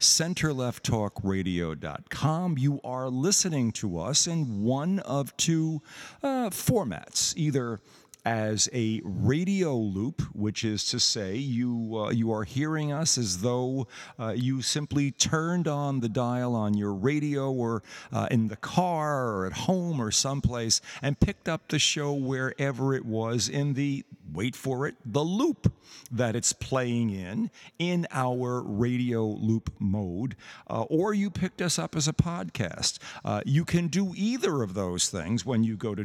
[0.00, 2.58] centerlefttalkradio.com.
[2.58, 5.82] You are listening to us in one of two
[6.22, 7.80] uh, formats, either
[8.24, 13.42] as a radio loop, which is to say, you uh, you are hearing us as
[13.42, 13.86] though
[14.18, 19.28] uh, you simply turned on the dial on your radio or uh, in the car
[19.28, 24.04] or at home or someplace and picked up the show wherever it was in the
[24.32, 25.72] wait for it the loop
[26.10, 30.36] that it's playing in in our radio loop mode,
[30.68, 32.98] uh, or you picked us up as a podcast.
[33.24, 36.04] Uh, you can do either of those things when you go to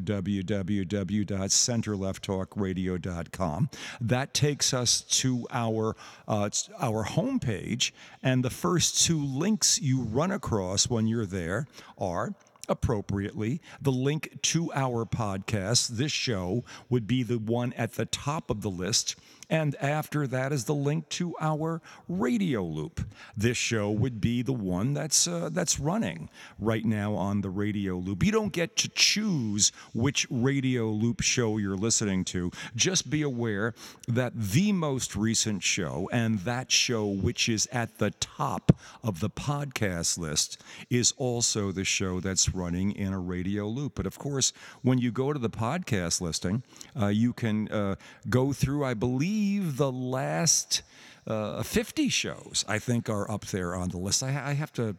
[2.21, 3.69] www.centerlefttalkradio.com.
[4.01, 5.95] That takes us to our
[6.27, 6.49] uh,
[6.79, 7.91] our homepage,
[8.23, 12.33] and the first two links you run across when you're there are
[12.67, 13.61] appropriately.
[13.81, 18.61] The link to our podcast, this show, would be the one at the top of
[18.61, 19.15] the list.
[19.49, 23.01] And after that is the link to our radio loop.
[23.37, 26.29] This show would be the one that's uh, that's running
[26.59, 28.23] right now on the radio loop.
[28.23, 32.51] You don't get to choose which radio loop show you're listening to.
[32.75, 33.73] Just be aware
[34.07, 38.71] that the most recent show and that show which is at the top
[39.03, 43.93] of the podcast list is also the show that's running in a radio loop.
[43.95, 46.63] But of course, when you go to the podcast listing,
[46.99, 47.95] uh, you can uh,
[48.29, 50.81] go through, I believe believe the last
[51.27, 54.23] uh, 50 shows, I think, are up there on the list.
[54.23, 54.95] I, I have to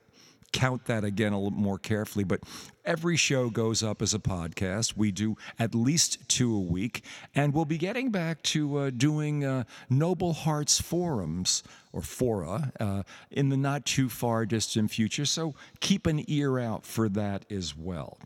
[0.52, 2.40] count that again a little more carefully, but
[2.84, 4.94] every show goes up as a podcast.
[4.94, 7.02] We do at least two a week,
[7.34, 11.62] and we'll be getting back to uh, doing uh, Noble Hearts forums
[11.92, 15.24] or fora uh, in the not too far distant future.
[15.24, 18.18] So keep an ear out for that as well.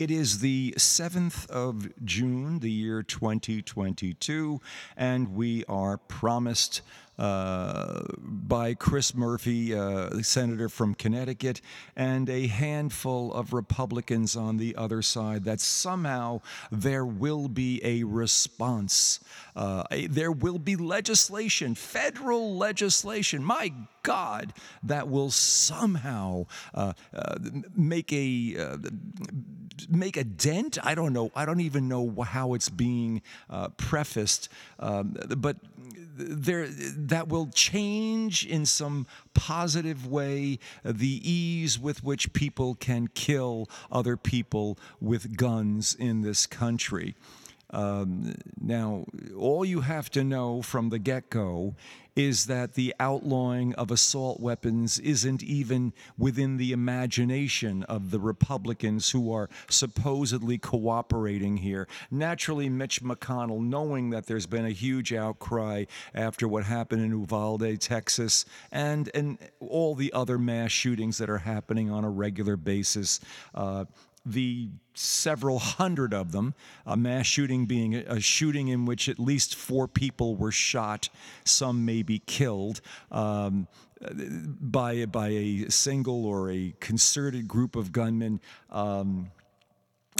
[0.00, 4.58] It is the 7th of June, the year 2022,
[4.96, 6.80] and we are promised
[7.20, 11.60] uh, by Chris Murphy, uh, senator from Connecticut,
[11.94, 16.40] and a handful of Republicans on the other side that somehow
[16.72, 19.20] there will be a response.
[19.54, 23.44] Uh, a, there will be legislation, federal legislation.
[23.44, 23.70] My
[24.02, 27.34] God, that will somehow uh, uh,
[27.76, 28.76] make a uh,
[29.90, 30.78] make a dent.
[30.82, 31.30] I don't know.
[31.36, 33.20] I don't even know how it's being
[33.76, 34.48] prefaced,
[34.78, 35.56] um, but
[36.28, 43.68] there that will change in some positive way the ease with which people can kill
[43.90, 47.14] other people with guns in this country.
[47.72, 49.04] Um, now,
[49.36, 51.76] all you have to know from the get go
[52.26, 59.10] is that the outlawing of assault weapons isn't even within the imagination of the Republicans
[59.10, 61.88] who are supposedly cooperating here.
[62.10, 67.80] Naturally, Mitch McConnell, knowing that there's been a huge outcry after what happened in Uvalde,
[67.80, 73.20] Texas, and, and all the other mass shootings that are happening on a regular basis,
[73.54, 73.86] uh,
[74.24, 76.54] the several hundred of them,
[76.86, 81.08] a mass shooting being a shooting in which at least four people were shot,
[81.44, 82.80] some may be killed.
[83.10, 83.66] Um,
[84.02, 89.30] by by a single or a concerted group of gunmen, um,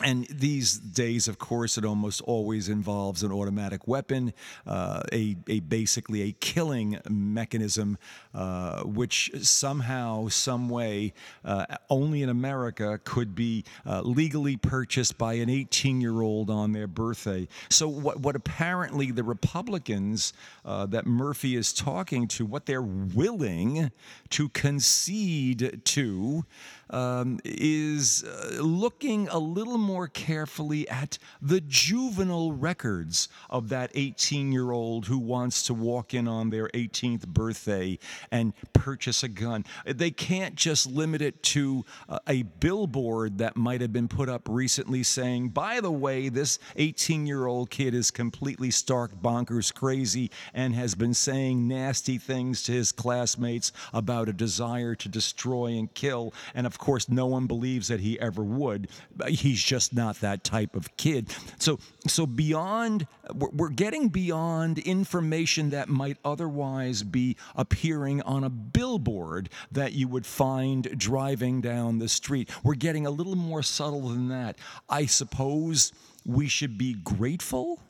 [0.05, 4.33] and these days, of course, it almost always involves an automatic weapon,
[4.67, 7.99] uh, a, a, basically a killing mechanism,
[8.35, 11.13] uh, which somehow, some way,
[11.45, 17.47] uh, only in America could be uh, legally purchased by an 18-year-old on their birthday.
[17.69, 20.33] So, what, what apparently the Republicans
[20.65, 23.91] uh, that Murphy is talking to, what they're willing
[24.31, 26.45] to concede to
[26.91, 34.53] um, is uh, looking a little more carefully at the juvenile records of that 18
[34.53, 37.99] year old who wants to walk in on their 18th birthday
[38.31, 39.65] and purchase a gun.
[39.87, 44.49] They can't just limit it to uh, a billboard that might have been put up
[44.49, 50.31] recently saying, by the way, this 18 year old kid is completely stark bonkers crazy
[50.55, 55.93] and has been saying nasty things to his classmates about a desire to destroy and
[55.95, 56.35] kill.
[56.55, 58.89] And of course, no one believes that he ever would.
[59.29, 61.29] He's just not that type of kid.
[61.59, 69.49] So, so beyond, we're getting beyond information that might otherwise be appearing on a billboard
[69.71, 72.51] that you would find driving down the street.
[72.65, 74.59] We're getting a little more subtle than that.
[74.89, 75.93] I suppose
[76.25, 77.81] we should be grateful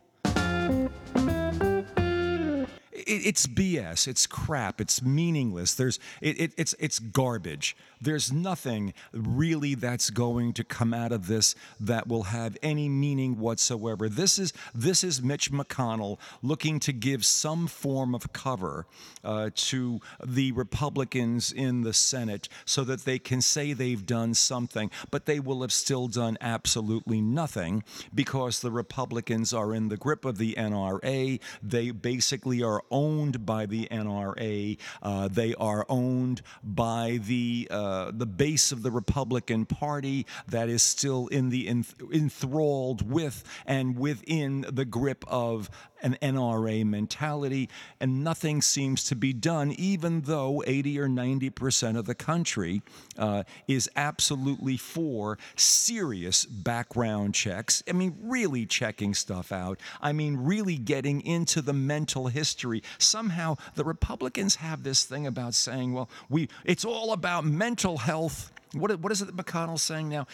[3.10, 4.06] it, it's BS.
[4.06, 4.80] It's crap.
[4.80, 5.74] It's meaningless.
[5.74, 7.76] There's it, it, it's it's garbage.
[8.00, 13.38] There's nothing really that's going to come out of this that will have any meaning
[13.38, 14.08] whatsoever.
[14.08, 18.86] This is this is Mitch McConnell looking to give some form of cover
[19.22, 24.90] uh, to the Republicans in the Senate so that they can say they've done something,
[25.10, 27.84] but they will have still done absolutely nothing
[28.14, 31.38] because the Republicans are in the grip of the NRA.
[31.62, 34.76] They basically are owned by the NRA.
[35.02, 40.82] Uh, they are owned by the uh, the base of the Republican Party that is
[40.82, 45.70] still in the enthralled with and within the grip of
[46.02, 47.68] an NRA mentality,
[48.00, 52.82] and nothing seems to be done, even though 80 or 90 percent of the country
[53.18, 57.82] uh, is absolutely for serious background checks.
[57.88, 59.78] I mean, really checking stuff out.
[60.00, 62.82] I mean, really getting into the mental history.
[62.98, 68.52] Somehow, the Republicans have this thing about saying, "Well, we it's all about mental health."
[68.72, 70.26] What, what is it that McConnell's saying now?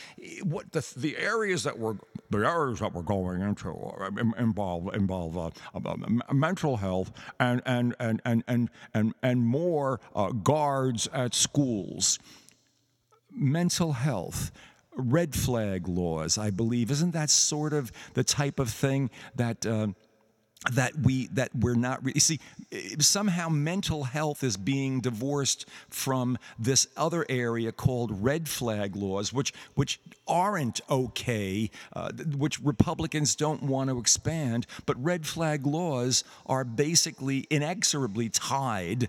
[0.43, 1.95] What the, the areas that we're
[2.29, 5.97] the areas that we're going into uh, involve involve uh, uh
[6.33, 12.19] mental health and and and and and and, and more uh, guards at schools.
[13.31, 14.51] Mental health
[14.97, 16.91] red flag laws, I believe.
[16.91, 19.67] Isn't that sort of the type of thing that
[20.73, 22.41] that we that we're not you see
[22.99, 29.53] somehow mental health is being divorced from this other area called red flag laws which
[29.75, 36.65] which aren't okay uh, which republicans don't want to expand but red flag laws are
[36.65, 39.09] basically inexorably tied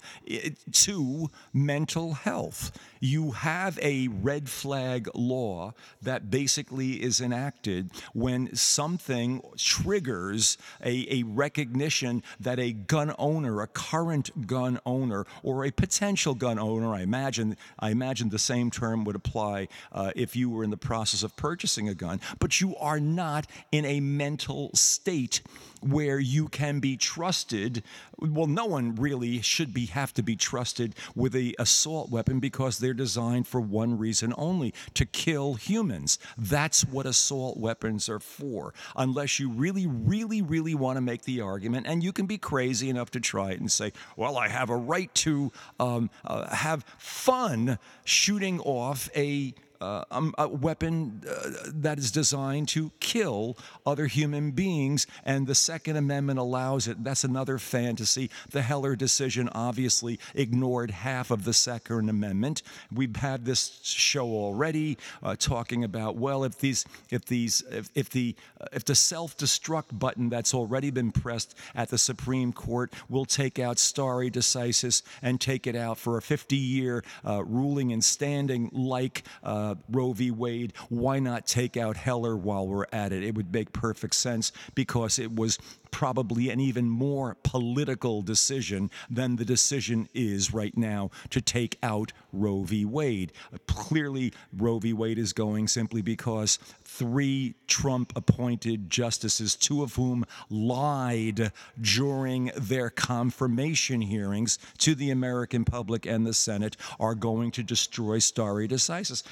[0.71, 9.41] to mental health you have a red flag law that basically is enacted when something
[9.57, 16.35] triggers a, a recognition that a gun owner, a current gun owner, or a potential
[16.35, 20.63] gun owner, I imagine, I imagine the same term would apply uh, if you were
[20.63, 25.41] in the process of purchasing a gun, but you are not in a mental state
[25.81, 27.83] where you can be trusted.
[28.17, 32.79] Well, no one really should be have to be trusted with a assault weapon because
[32.79, 36.19] they're designed for one reason only: to kill humans.
[36.37, 38.73] That's what assault weapons are for.
[38.95, 42.89] Unless you really, really, really want to make the argument, and you can be crazy
[42.89, 46.83] enough to try it and say, "Well, I have a right to um, uh, have
[46.97, 54.07] fun shooting off a uh, um, a weapon uh, that is designed to kill other
[54.07, 57.03] human beings, and the Second Amendment allows it.
[57.03, 58.29] That's another fantasy.
[58.49, 62.63] The Heller decision obviously ignored half of the Second Amendment.
[62.91, 68.09] We've had this show already uh, talking about well, if these, if these, if, if
[68.09, 73.25] the, uh, if the self-destruct button that's already been pressed at the Supreme Court will
[73.25, 78.69] take out stare decisis and take it out for a 50-year uh, ruling and standing
[78.73, 80.31] like uh, uh, Roe v.
[80.31, 83.23] Wade, why not take out Heller while we're at it?
[83.23, 85.57] It would make perfect sense because it was
[85.91, 92.13] probably an even more political decision than the decision is right now to take out
[92.33, 92.85] Roe v.
[92.85, 93.31] Wade.
[93.67, 94.93] Clearly, Roe v.
[94.93, 96.59] Wade is going simply because
[96.97, 105.63] three Trump appointed justices, two of whom lied during their confirmation hearings to the American
[105.63, 109.23] public and the Senate, are going to destroy stare decisis.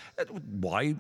[0.60, 0.96] Why?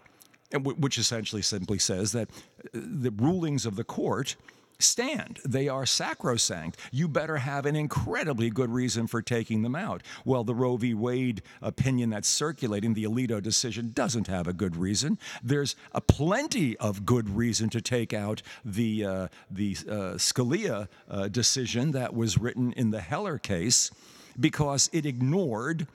[0.53, 4.35] Which essentially simply says that uh, the rulings of the court
[4.79, 5.39] stand.
[5.45, 6.79] They are sacrosanct.
[6.91, 10.03] You better have an incredibly good reason for taking them out.
[10.23, 10.93] Well, the Roe v.
[10.93, 15.17] Wade opinion that's circulating, the Alito decision, doesn't have a good reason.
[15.43, 21.27] There's a plenty of good reason to take out the, uh, the uh, Scalia uh,
[21.27, 23.91] decision that was written in the Heller case
[24.39, 25.87] because it ignored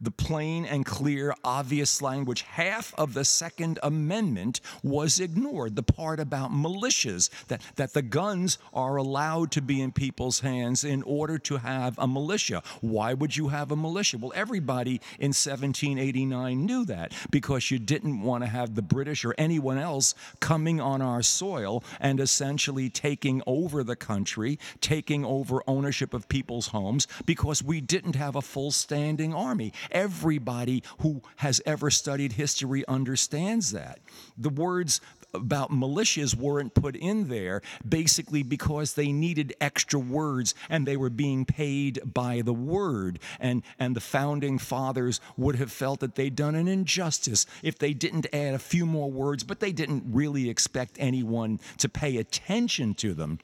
[0.00, 2.42] the plain and clear, obvious language.
[2.42, 5.76] Half of the Second Amendment was ignored.
[5.76, 10.84] The part about militias, that, that the guns are allowed to be in people's hands
[10.84, 12.62] in order to have a militia.
[12.80, 14.18] Why would you have a militia?
[14.18, 19.34] Well, everybody in 1789 knew that because you didn't want to have the British or
[19.36, 26.14] anyone else coming on our soil and essentially taking over the country, taking over ownership
[26.14, 31.90] of people's homes because we didn't have a full standing army Everybody who has ever
[31.90, 33.98] studied history understands that.
[34.36, 35.00] The words
[35.34, 41.10] about militias weren't put in there basically because they needed extra words and they were
[41.10, 43.18] being paid by the word.
[43.38, 47.92] And, and the founding fathers would have felt that they'd done an injustice if they
[47.92, 52.94] didn't add a few more words, but they didn't really expect anyone to pay attention
[52.94, 53.38] to them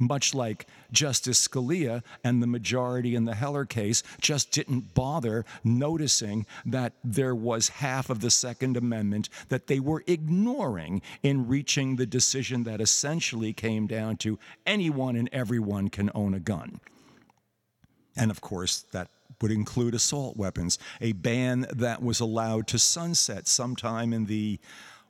[0.00, 6.46] much like Justice Scalia and the majority in the Heller case just didn't bother noticing
[6.66, 12.06] that there was half of the Second Amendment that they were ignoring in reaching the
[12.06, 16.80] decision that essentially came down to anyone and everyone can own a gun.
[18.16, 19.08] And of course, that
[19.40, 24.58] would include assault weapons, a ban that was allowed to sunset sometime in the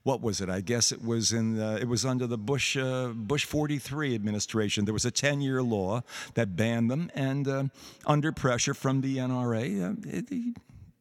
[0.02, 0.48] what was it?
[0.48, 4.84] I guess it was in the, it was under the Bush uh, Bush 43 administration.
[4.84, 6.02] There was a 10-year law
[6.34, 7.64] that banned them, and uh,
[8.06, 10.54] under pressure from the NRA, uh, it,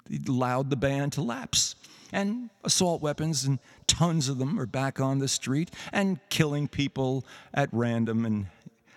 [0.10, 1.76] it allowed the ban to lapse.
[2.12, 7.24] And assault weapons and tons of them are back on the street and killing people
[7.54, 8.48] at random and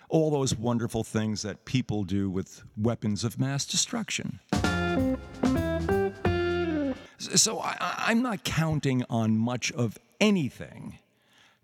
[0.08, 4.40] all those wonderful things that people do with weapons of mass destruction.
[7.22, 10.98] So I, am not counting on much of anything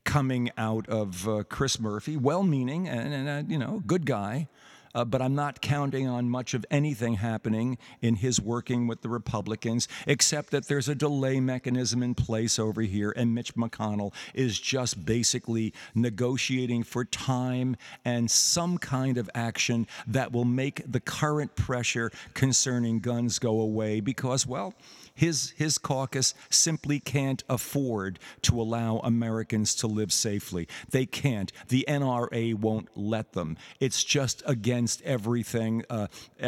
[0.05, 4.49] coming out of uh, Chris Murphy, well-meaning and, and uh, you know, good guy.
[4.95, 9.09] Uh, but I'm not counting on much of anything happening in his working with the
[9.09, 14.59] Republicans, except that there's a delay mechanism in place over here, and Mitch McConnell is
[14.59, 21.55] just basically negotiating for time and some kind of action that will make the current
[21.55, 24.73] pressure concerning guns go away because, well,
[25.19, 30.69] his, his caucus simply can't afford to allow Americans to live safely.
[30.91, 31.51] They can't.
[31.67, 33.57] The NRA won't let them.
[33.81, 36.07] It's just against everything, uh,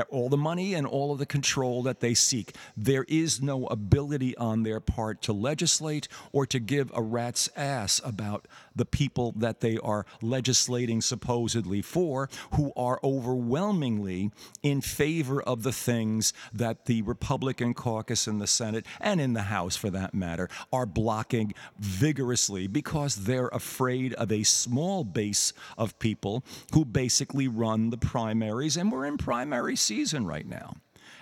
[0.08, 2.54] all the money and all of the control that they seek.
[2.76, 8.00] There is no ability on their part to legislate or to give a rat's ass
[8.04, 14.30] about the people that they are legislating supposedly for, who are overwhelmingly
[14.62, 19.42] in favor of the things that the Republican caucus in the Senate and in the
[19.42, 25.98] House, for that matter, are blocking vigorously because they're afraid of a small base of
[25.98, 28.76] people who basically run the primaries.
[28.76, 30.74] And we're in primary season right now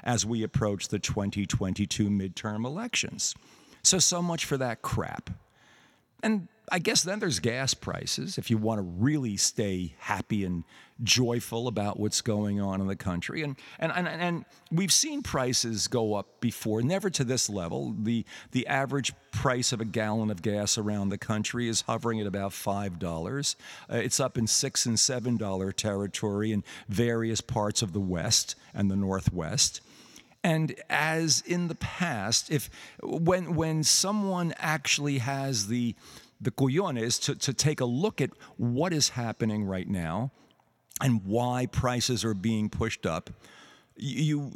[0.02, 3.34] as we approach the 2022 midterm elections.
[3.82, 5.30] So, so much for that crap.
[6.22, 10.64] And I guess then there's gas prices if you want to really stay happy and
[11.02, 13.42] joyful about what's going on in the country.
[13.42, 17.94] And, and, and, and we've seen prices go up before, never to this level.
[17.98, 22.26] The, the average price of a gallon of gas around the country is hovering at
[22.26, 23.56] about $5.
[23.90, 28.90] Uh, it's up in 6 and $7 territory in various parts of the West and
[28.90, 29.80] the Northwest.
[30.44, 32.70] And as in the past, if
[33.02, 35.96] when when someone actually has the
[36.40, 40.30] the cojones to, to take a look at what is happening right now
[41.00, 43.30] and why prices are being pushed up,
[44.00, 44.50] you,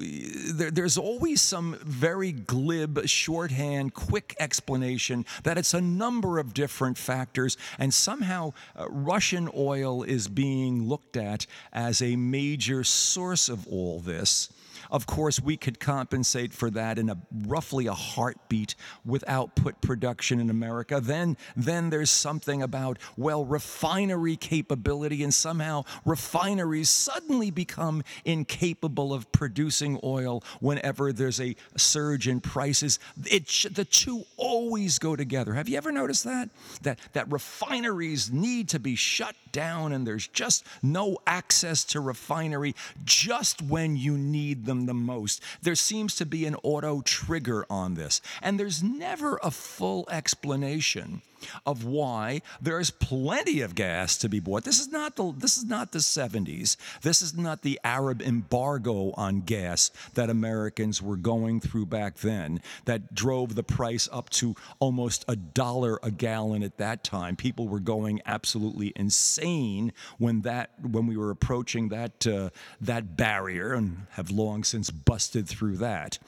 [0.54, 6.96] there, there's always some very glib, shorthand, quick explanation that it's a number of different
[6.96, 13.66] factors, and somehow uh, Russian oil is being looked at as a major source of
[13.66, 14.48] all this.
[14.92, 18.74] Of course, we could compensate for that in a roughly a heartbeat
[19.06, 21.00] with output production in America.
[21.00, 29.32] Then, then there's something about, well, refinery capability, and somehow refineries suddenly become incapable of
[29.32, 32.98] producing oil whenever there's a surge in prices.
[33.24, 35.54] It, the two always go together.
[35.54, 36.50] Have you ever noticed that?
[36.82, 42.74] That, that refineries need to be shut down and there's just no access to refinery
[43.04, 45.42] just when you need them the most.
[45.62, 51.22] There seems to be an auto trigger on this, and there's never a full explanation
[51.66, 54.64] of why there's plenty of gas to be bought.
[54.64, 56.76] This is not the this is not the 70s.
[57.02, 62.60] This is not the Arab embargo on gas that Americans were going through back then
[62.84, 67.36] that drove the price up to almost a dollar a gallon at that time.
[67.36, 73.72] People were going absolutely insane when that when we were approaching that uh, that barrier
[73.72, 76.18] and have long since busted through that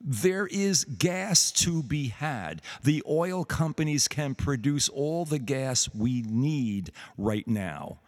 [0.00, 2.62] there is gas to be had.
[2.82, 8.00] The oil companies can produce all the gas we need right now.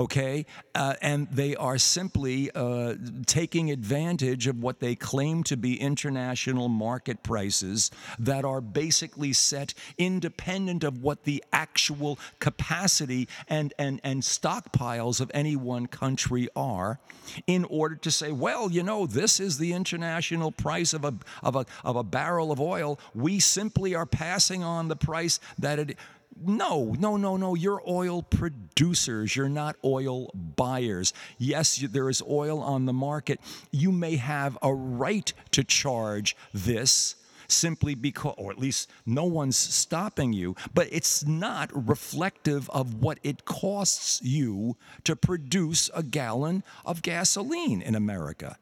[0.00, 0.46] Okay?
[0.74, 2.94] Uh, and they are simply uh,
[3.26, 9.74] taking advantage of what they claim to be international market prices that are basically set
[9.98, 16.98] independent of what the actual capacity and, and, and stockpiles of any one country are
[17.46, 21.54] in order to say, well, you know, this is the international price of a, of
[21.54, 22.98] a, of a barrel of oil.
[23.14, 25.98] We simply are passing on the price that it
[26.44, 27.54] no, no, no, no.
[27.54, 29.36] You're oil producers.
[29.36, 31.12] You're not oil buyers.
[31.38, 33.40] Yes, there is oil on the market.
[33.70, 37.16] You may have a right to charge this
[37.48, 43.18] simply because, or at least no one's stopping you, but it's not reflective of what
[43.22, 48.56] it costs you to produce a gallon of gasoline in America.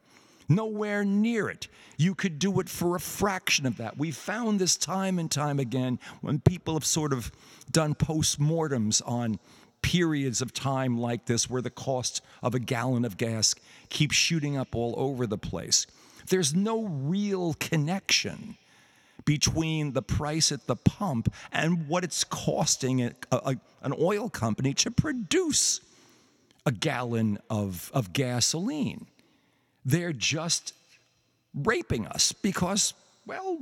[0.48, 1.68] Nowhere near it.
[1.96, 3.98] You could do it for a fraction of that.
[3.98, 7.30] We've found this time and time again when people have sort of
[7.70, 9.38] done postmortems on
[9.82, 13.54] periods of time like this where the cost of a gallon of gas
[13.90, 15.86] keeps shooting up all over the place.
[16.28, 18.56] There's no real connection
[19.24, 24.72] between the price at the pump and what it's costing a, a, an oil company
[24.74, 25.80] to produce
[26.64, 29.06] a gallon of, of gasoline.
[29.84, 30.74] They're just
[31.54, 32.94] raping us because,
[33.26, 33.58] well,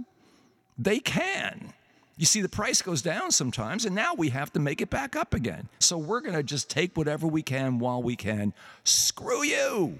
[0.79, 1.73] they can.
[2.19, 5.15] You see, the price goes down sometimes, and now we have to make it back
[5.17, 5.69] up again.
[5.81, 8.55] So we're going to just take whatever we can while we can.
[8.85, 9.99] Screw you!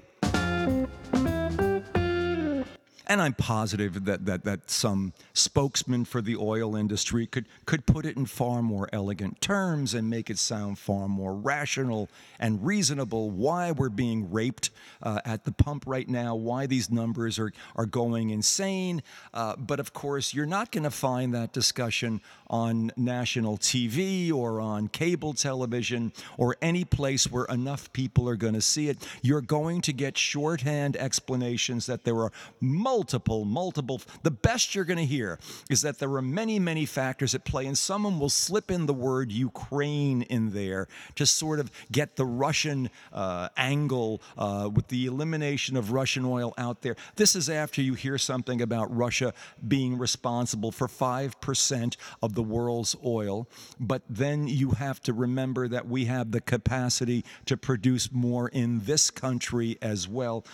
[3.09, 8.05] And I'm positive that, that, that some spokesman for the oil industry could, could put
[8.05, 12.09] it in far more elegant terms and make it sound far more rational
[12.41, 14.71] and reasonable why we're being raped
[15.05, 19.03] uh, at the pump right now, why these numbers are, are going insane.
[19.33, 24.61] Uh, but of course, you're not going to find that discussion on national TV or
[24.61, 28.99] on cable television or any place where enough people are going to see it.
[29.23, 34.01] You're going to get shorthand explanations that there are multiple multiple, multiple.
[34.23, 35.39] The best you're going to hear
[35.69, 38.95] is that there are many, many factors at play, and someone will slip in the
[38.95, 45.05] word Ukraine in there to sort of get the Russian uh, angle uh, with the
[45.05, 46.97] elimination of Russian oil out there.
[47.17, 49.35] This is after you hear something about Russia
[49.69, 53.47] being responsible for 5% of the world's oil,
[53.79, 58.81] but then you have to remember that we have the capacity to produce more in
[58.81, 60.47] this country as well.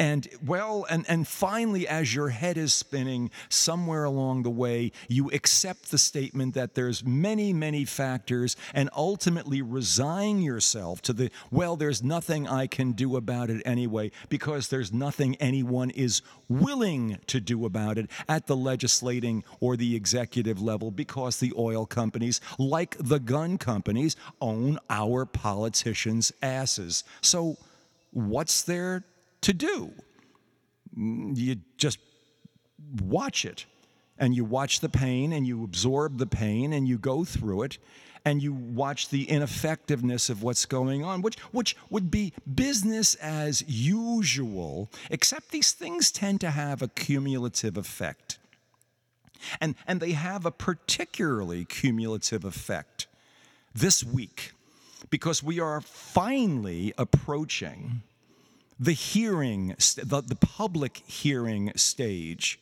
[0.00, 5.30] And well, and, and finally, as your head is spinning, somewhere along the way, you
[5.30, 11.76] accept the statement that there's many, many factors and ultimately resign yourself to the, well,
[11.76, 17.38] there's nothing I can do about it anyway, because there's nothing anyone is willing to
[17.38, 22.96] do about it at the legislating or the executive level, because the oil companies, like
[22.98, 27.04] the gun companies, own our politicians' asses.
[27.20, 27.58] So,
[28.12, 29.04] what's there
[29.42, 29.92] to do.
[30.96, 31.98] You just
[33.02, 33.66] watch it
[34.18, 37.78] and you watch the pain and you absorb the pain and you go through it
[38.24, 43.64] and you watch the ineffectiveness of what's going on, which, which would be business as
[43.66, 48.38] usual, except these things tend to have a cumulative effect.
[49.58, 53.06] And, and they have a particularly cumulative effect
[53.74, 54.52] this week
[55.08, 58.02] because we are finally approaching
[58.80, 62.58] the hearing, the, the public hearing stage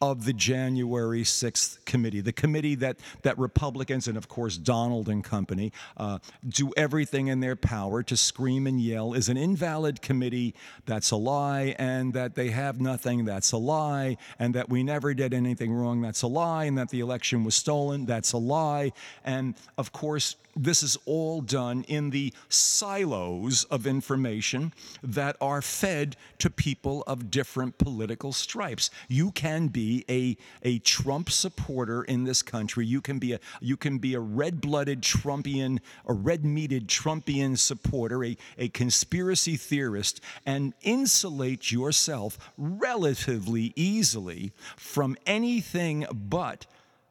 [0.00, 5.24] of the January 6th committee, the committee that, that Republicans and, of course, Donald and
[5.24, 10.54] company uh, do everything in their power to scream and yell is an invalid committee,
[10.86, 15.14] that's a lie, and that they have nothing, that's a lie, and that we never
[15.14, 18.92] did anything wrong, that's a lie, and that the election was stolen, that's a lie.
[19.24, 26.16] And, of course, this is all done in the silos of information that are fed
[26.38, 28.90] to people of different political stripes.
[29.08, 32.84] You can be a, a Trump supporter in this country.
[32.84, 38.36] You can be a you can be a red-blooded Trumpian, a red-meated Trumpian supporter, a,
[38.58, 46.66] a conspiracy theorist, and insulate yourself relatively easily from anything but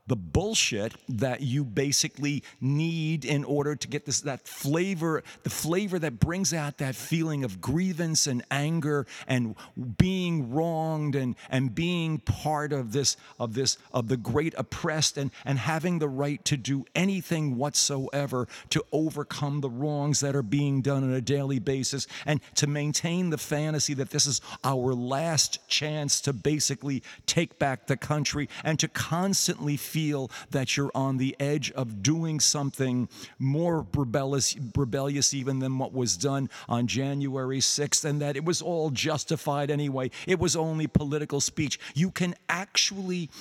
[0.07, 5.99] the bullshit that you basically need in order to get this that flavor the flavor
[5.99, 9.55] that brings out that feeling of grievance and anger and
[9.97, 15.29] being wronged and and being part of this of this of the great oppressed and
[15.45, 20.81] and having the right to do anything whatsoever to overcome the wrongs that are being
[20.81, 25.67] done on a daily basis and to maintain the fantasy that this is our last
[25.67, 31.17] chance to basically take back the country and to constantly feel feel that you're on
[31.17, 37.57] the edge of doing something more rebellious, rebellious even than what was done on January
[37.59, 40.11] 6th, and that it was all justified anyway.
[40.27, 41.79] It was only political speech.
[41.95, 43.31] You can actually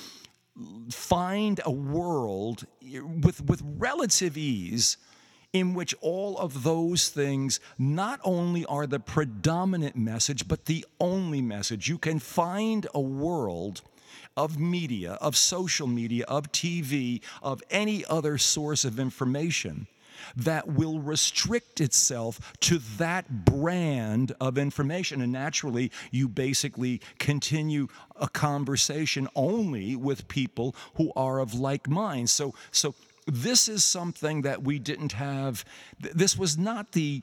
[0.90, 2.64] find a world
[3.23, 4.97] with, with relative ease
[5.53, 11.42] in which all of those things not only are the predominant message, but the only
[11.42, 11.87] message.
[11.87, 13.83] You can find a world
[14.37, 19.87] of media, of social media, of TV, of any other source of information
[20.35, 25.20] that will restrict itself to that brand of information.
[25.20, 27.88] And naturally, you basically continue
[28.20, 32.31] a conversation only with people who are of like mind.
[32.31, 32.94] So, so
[33.27, 35.64] this is something that we didn't have.
[36.01, 37.22] This was not the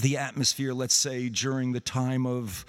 [0.00, 2.66] the atmosphere, let's say, during the time of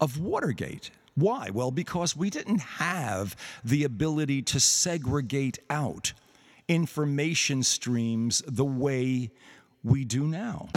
[0.00, 0.90] of Watergate.
[1.14, 1.50] Why?
[1.50, 6.12] Well, because we didn't have the ability to segregate out
[6.68, 9.30] information streams the way
[9.84, 10.68] we do now.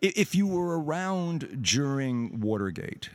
[0.00, 3.10] If you were around during Watergate,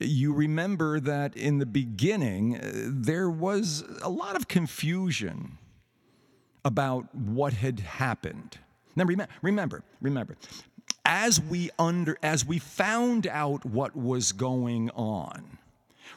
[0.00, 5.58] you remember that in the beginning, uh, there was a lot of confusion
[6.64, 8.58] about what had happened.
[8.96, 10.36] Now, remember, remember, remember,
[11.04, 15.58] as we under as we found out what was going on,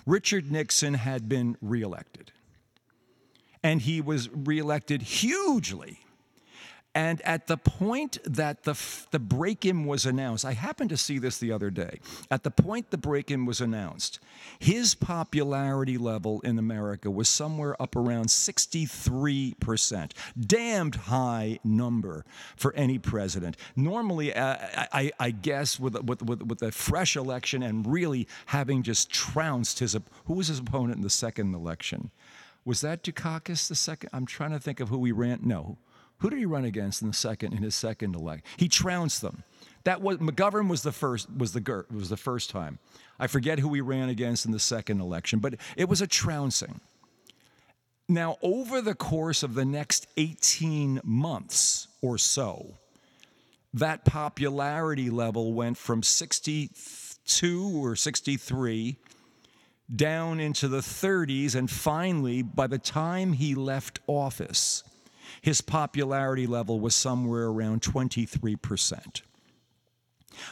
[0.05, 2.31] Richard Nixon had been reelected.
[3.63, 6.04] And he was reelected hugely
[6.95, 8.81] and at the point that the,
[9.11, 11.99] the break in was announced, I happened to see this the other day.
[12.31, 14.19] At the point the break in was announced,
[14.59, 20.11] his popularity level in America was somewhere up around 63%.
[20.39, 22.23] Damned high number
[22.55, 23.57] for any president.
[23.75, 24.55] Normally, uh,
[24.93, 29.79] I, I, guess, with, with, with, with a fresh election and really having just trounced
[29.79, 32.11] his, who was his opponent in the second election?
[32.63, 34.11] Was that Dukakis the second?
[34.13, 35.41] I'm trying to think of who he ran.
[35.43, 35.77] No.
[36.19, 38.45] Who did he run against in the second in his second election?
[38.57, 39.43] He trounced them.
[39.83, 42.79] That was McGovern was the first was the was the first time.
[43.19, 46.79] I forget who he ran against in the second election, but it was a trouncing.
[48.07, 52.77] Now, over the course of the next 18 months or so,
[53.73, 58.97] that popularity level went from 62 or 63
[59.93, 64.83] down into the 30s, and finally, by the time he left office,
[65.45, 69.21] his popularity level was somewhere around 23%.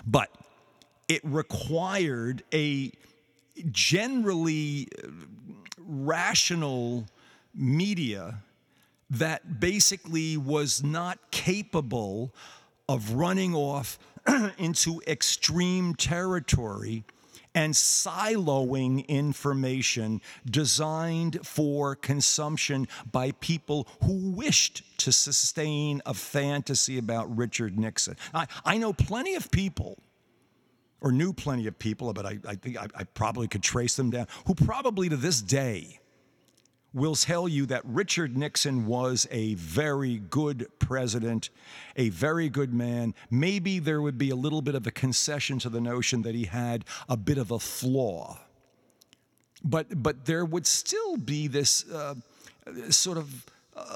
[0.05, 0.29] But
[1.07, 2.91] it required a
[3.71, 5.07] generally uh,
[5.79, 7.07] rational
[7.55, 8.43] media
[9.09, 12.31] that basically was not capable
[12.87, 13.97] of running off
[14.59, 17.03] into extreme territory
[17.55, 27.35] and siloing information designed for consumption by people who wished to sustain a fantasy about
[27.35, 28.15] Richard Nixon.
[28.33, 29.97] I, I know plenty of people
[31.01, 34.09] or knew plenty of people, but I, I think I, I, probably could trace them
[34.09, 35.99] down, who probably to this day
[36.93, 41.49] will tell you that Richard Nixon was a very good president,
[41.95, 43.15] a very good man.
[43.31, 46.45] Maybe there would be a little bit of a concession to the notion that he
[46.45, 48.39] had a bit of a flaw.
[49.63, 52.15] But, but there would still be this uh,
[52.89, 53.45] sort of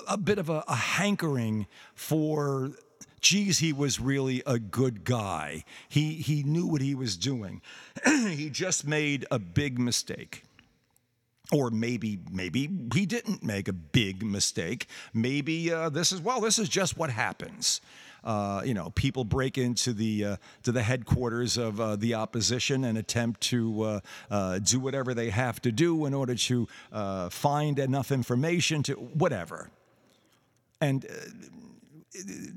[0.08, 2.72] a bit of a, a hankering for
[3.20, 5.64] geez, he was really a good guy.
[5.90, 7.62] He, he knew what he was doing.
[8.06, 10.44] he just made a big mistake
[11.52, 14.88] or maybe maybe he didn't make a big mistake.
[15.14, 17.82] Maybe uh, this is well this is just what happens.
[18.24, 22.84] Uh, you know people break into the uh, to the headquarters of uh, the opposition
[22.84, 26.68] and attempt to uh, uh, do whatever they have to do in order to
[27.30, 29.70] find enough information to whatever.
[30.82, 31.06] And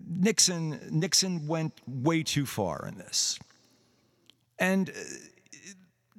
[0.08, 3.38] Nixon Nixon went way too far in this.
[4.58, 4.92] And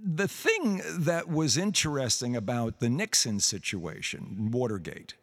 [0.04, 5.16] the thing that was interesting about the Nixon situation, Watergate,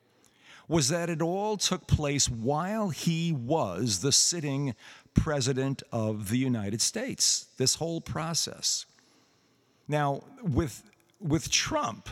[0.69, 4.75] was that it all took place while he was the sitting
[5.15, 8.87] president of the United States, this whole process.
[9.89, 10.83] Now, with,
[11.21, 12.09] with Trump,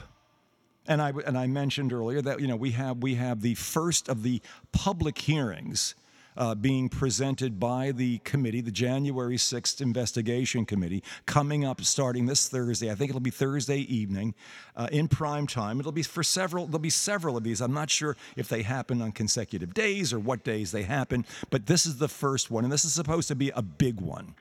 [0.89, 4.09] and I, and I mentioned earlier that you know, we, have, we have the first
[4.09, 4.41] of the
[4.73, 5.95] public hearings
[6.37, 12.49] uh, being presented by the committee, the January 6th investigation committee, coming up starting this
[12.49, 12.91] Thursday.
[12.91, 14.35] I think it'll be Thursday evening
[14.77, 15.81] uh, in prime time.
[15.81, 17.61] It'll be for several, there'll be several of these.
[17.61, 21.67] I'm not sure if they happen on consecutive days or what days they happen, but
[21.67, 24.35] this is the first one, and this is supposed to be a big one.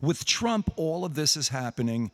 [0.00, 2.12] With Trump, all of this is happening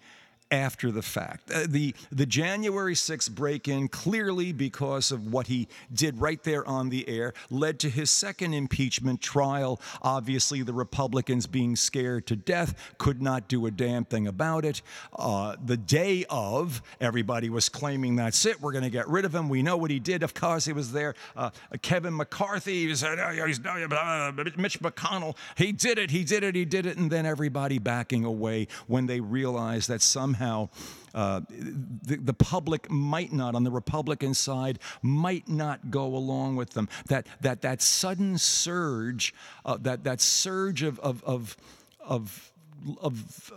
[0.50, 1.50] after the fact.
[1.50, 6.66] Uh, the, the January 6th break in, clearly because of what he did right there
[6.66, 9.80] on the air, led to his second impeachment trial.
[10.02, 14.80] Obviously, the Republicans being scared to death could not do a damn thing about it.
[15.14, 19.34] Uh, the day of, everybody was claiming that's it, we're going to get rid of
[19.34, 19.48] him.
[19.48, 20.22] We know what he did.
[20.22, 21.14] Of course, he was there.
[21.36, 21.50] Uh,
[21.82, 26.54] Kevin McCarthy, he said, oh, he's, uh, Mitch McConnell, he did it, he did it,
[26.54, 26.96] he did it.
[26.96, 30.68] And then everybody backing away when they realized that somehow somehow
[31.14, 36.70] uh, the, the public might not, on the Republican side, might not go along with
[36.70, 36.88] them.
[37.08, 41.56] That, that, that sudden surge, uh, that, that surge of, of, of,
[42.00, 42.52] of,
[43.00, 43.52] of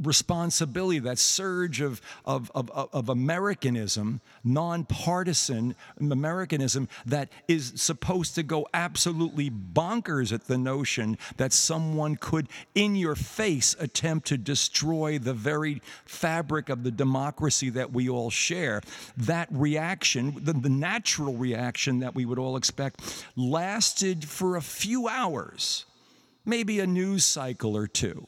[0.00, 8.66] responsibility, that surge of, of, of, of Americanism, nonpartisan Americanism, that is supposed to go
[8.72, 15.34] absolutely bonkers at the notion that someone could, in your face, attempt to destroy the
[15.34, 18.82] very fabric of the democracy that we all share.
[19.16, 25.08] That reaction, the, the natural reaction that we would all expect, lasted for a few
[25.08, 25.84] hours,
[26.44, 28.26] maybe a news cycle or two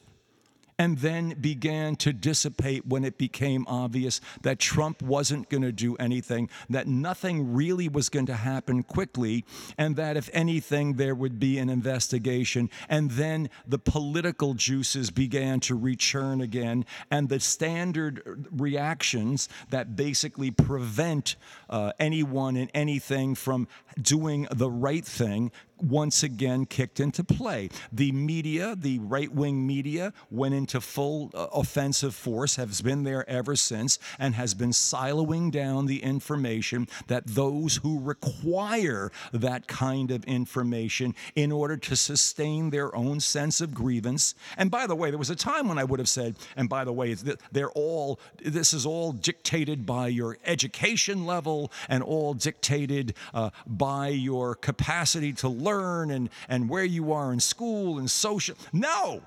[0.77, 5.95] and then began to dissipate when it became obvious that Trump wasn't going to do
[5.97, 9.45] anything, that nothing really was going to happen quickly,
[9.77, 12.69] and that if anything, there would be an investigation.
[12.89, 20.51] And then the political juices began to return again, and the standard reactions that basically
[20.51, 21.35] prevent
[21.69, 23.67] uh, anyone and anything from
[24.01, 25.51] doing the right thing
[25.83, 27.69] once again kicked into play.
[27.91, 33.29] The media, the right wing media, went into full uh, offensive force, has been there
[33.29, 40.11] ever since, and has been siloing down the information that those who require that kind
[40.11, 44.35] of information in order to sustain their own sense of grievance.
[44.57, 46.83] And by the way, there was a time when I would have said, and by
[46.85, 47.13] the way,
[47.51, 53.82] they're all, this is all dictated by your education level and all dictated uh, by
[54.09, 58.55] your capacity to learn learn and, and where you are in school and social.
[58.71, 59.21] No!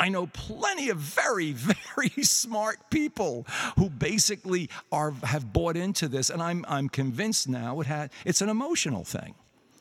[0.00, 1.52] I know plenty of very,
[1.96, 3.46] very smart people
[3.76, 8.40] who basically are have bought into this, and I'm I'm convinced now it had it's
[8.40, 9.34] an emotional thing.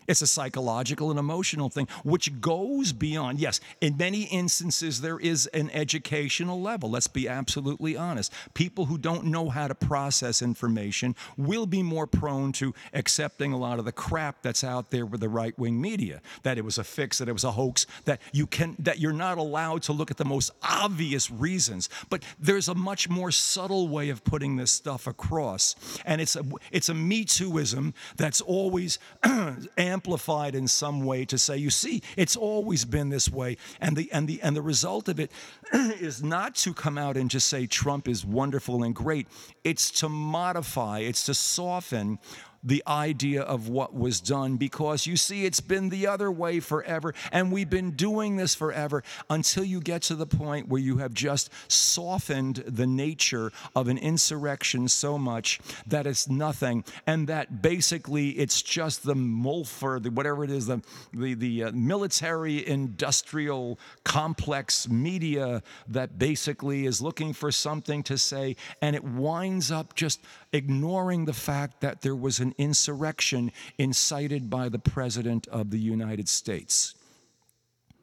[0.07, 3.39] It's a psychological and emotional thing, which goes beyond.
[3.39, 6.89] Yes, in many instances, there is an educational level.
[6.89, 8.31] Let's be absolutely honest.
[8.53, 13.57] People who don't know how to process information will be more prone to accepting a
[13.57, 16.77] lot of the crap that's out there with the right wing media that it was
[16.77, 19.93] a fix, that it was a hoax, that you can that you're not allowed to
[19.93, 21.89] look at the most obvious reasons.
[22.09, 25.75] But there's a much more subtle way of putting this stuff across.
[26.05, 28.99] And it's a it's a Me Tooism that's always
[29.97, 33.57] amplified in some way to say, you see, it's always been this way.
[33.81, 35.31] And the, and the, and the result of it
[35.73, 39.27] is not to come out and just say Trump is wonderful and great,
[39.63, 42.19] it's to modify, it's to soften
[42.63, 47.13] the idea of what was done because you see, it's been the other way forever,
[47.31, 51.13] and we've been doing this forever until you get to the point where you have
[51.13, 58.29] just softened the nature of an insurrection so much that it's nothing, and that basically
[58.31, 60.81] it's just the MOLFR, the, whatever it is, the,
[61.13, 68.55] the, the uh, military industrial complex media that basically is looking for something to say,
[68.81, 70.21] and it winds up just
[70.53, 76.29] ignoring the fact that there was an insurrection incited by the President of the United
[76.29, 76.95] States.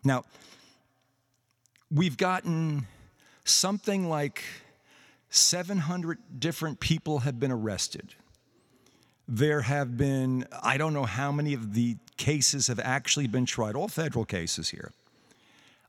[0.05, 0.25] Now,
[1.91, 2.87] we've gotten
[3.45, 4.43] something like
[5.31, 8.15] 700 different people have been arrested.
[9.27, 13.75] There have been, I don't know how many of the cases have actually been tried,
[13.75, 14.93] all federal cases here.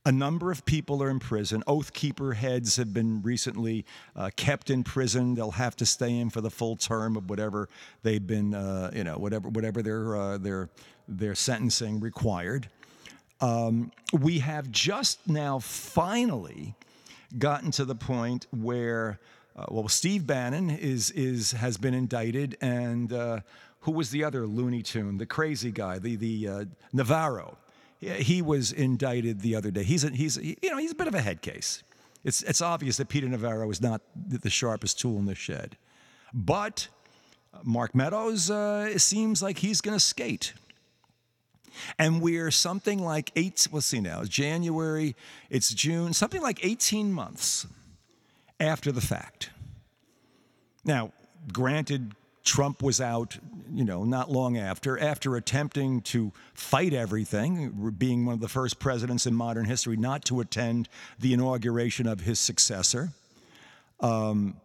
[0.08, 1.64] A number of people are in prison.
[1.66, 5.34] Oath keeper heads have been recently uh, kept in prison.
[5.34, 7.70] They'll have to stay in for the full term of whatever
[8.04, 10.70] they've been, uh, you know, whatever whatever their uh, their
[11.08, 12.70] their sentencing required.
[13.42, 16.76] Um, we have just now finally
[17.40, 19.20] gotten to the point where,
[19.56, 23.40] uh, well, Steve Bannon is is has been indicted, and uh,
[23.80, 27.58] who was the other Looney Tune, the crazy guy, the the uh, Navarro
[28.14, 29.84] he was indicted the other day.
[29.84, 31.84] He's a, he's you know he's a bit of a head case.
[32.24, 35.78] It's it's obvious that Peter Navarro is not the sharpest tool in the shed,
[36.34, 36.88] but
[37.64, 40.54] Mark Meadows uh, it seems like he's going to skate.
[42.00, 45.14] And we're something like eight, we'll see now, January,
[45.50, 47.68] it's June, something like 18 months
[48.62, 49.50] after the fact.
[50.86, 51.12] Now,
[51.52, 52.14] granted,
[52.46, 53.38] Trump was out,
[53.74, 58.80] you know, not long after, after attempting to fight everything, being one of the first
[58.80, 60.88] presidents in modern history not to attend
[61.20, 63.10] the inauguration of his successor.
[64.00, 64.56] um,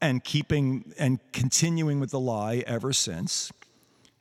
[0.00, 3.50] and keeping and continuing with the lie ever since.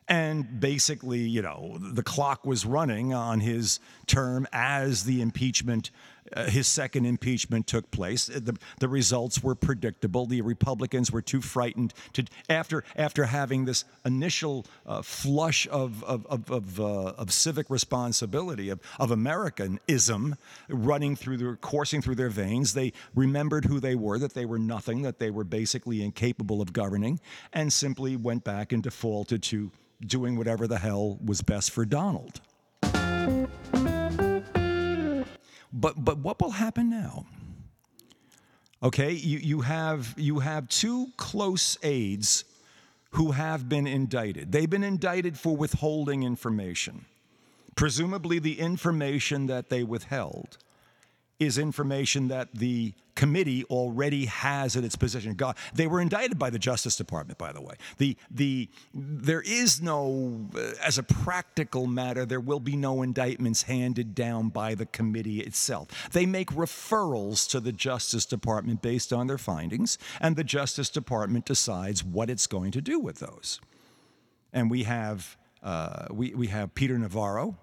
[0.08, 5.89] And basically, you know, the clock was running on his term as the impeachment,
[6.34, 8.26] uh, his second impeachment took place.
[8.28, 10.26] The, the results were predictable.
[10.26, 16.26] The Republicans were too frightened to, after, after having this initial uh, flush of, of,
[16.28, 20.36] of, of, uh, of, civic responsibility, of, of Americanism
[20.70, 24.60] running through their, coursing through their veins, they remembered who they were, that they were
[24.60, 27.20] nothing, that they were basically incapable of governing,
[27.54, 32.42] and simply went back and defaulted to doing whatever the hell was best for Donald.
[35.76, 37.26] But, but what will happen now?
[38.82, 42.46] Okay, you, you, have, you have two close aides
[43.12, 44.52] who have been indicted.
[44.52, 47.06] They've been indicted for withholding information.
[47.76, 50.58] Presumably, the information that they withheld
[51.39, 55.34] is information that the committee already has at its position.
[55.34, 57.76] God, they were indicted by the Justice Department, by the way.
[57.98, 63.63] The, the, there is no, uh, as a practical matter, there will be no indictments
[63.63, 66.10] handed down by the committee itself.
[66.12, 71.45] They make referrals to the Justice Department based on their findings, and the Justice Department
[71.45, 73.62] decides what it's going to do with those.
[74.52, 77.58] And we have, uh, we, we have Peter Navarro,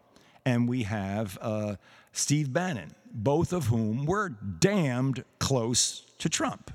[0.44, 1.76] and we have uh,
[2.12, 6.70] Steve Bannon both of whom were damned close to Trump.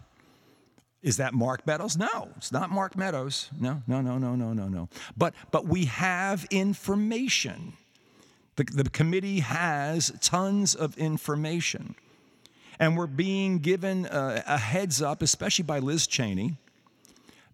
[1.01, 1.95] Is that Mark Meadows?
[1.97, 3.49] No, it's not Mark Meadows.
[3.59, 4.89] No, no, no, no, no, no, no.
[5.15, 7.73] But but we have information.
[8.55, 11.95] The, the committee has tons of information.
[12.79, 16.57] And we're being given a, a heads up, especially by Liz Cheney,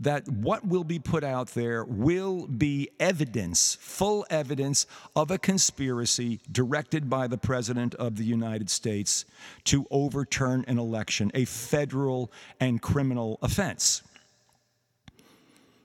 [0.04, 4.86] that what will be put out there will be evidence, full evidence
[5.16, 9.26] of a conspiracy directed by the President of the United States
[9.64, 14.02] to overturn an election, a federal and criminal offense.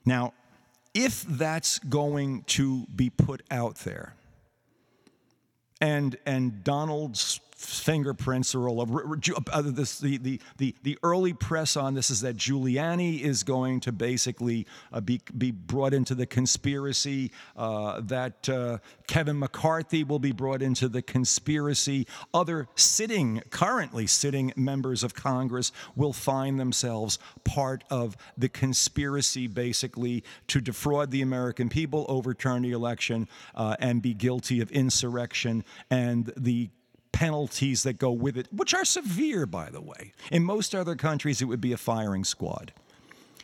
[0.05, 0.33] Now,
[0.93, 4.15] if that's going to be put out there,
[5.79, 9.17] and and Donald's fingerprints are all over.
[9.63, 13.91] This, the, the, the, the early press on this is that Giuliani is going to
[13.91, 20.31] basically uh, be, be brought into the conspiracy, uh, that uh, Kevin McCarthy will be
[20.31, 22.07] brought into the conspiracy.
[22.33, 30.23] Other sitting, currently sitting members of Congress will find themselves part of the conspiracy, basically,
[30.47, 36.31] to defraud the American people, overturn the election, uh, and be guilty of insurrection and
[36.37, 36.69] the
[37.11, 40.13] penalties that go with it, which are severe, by the way.
[40.31, 42.71] In most other countries, it would be a firing squad.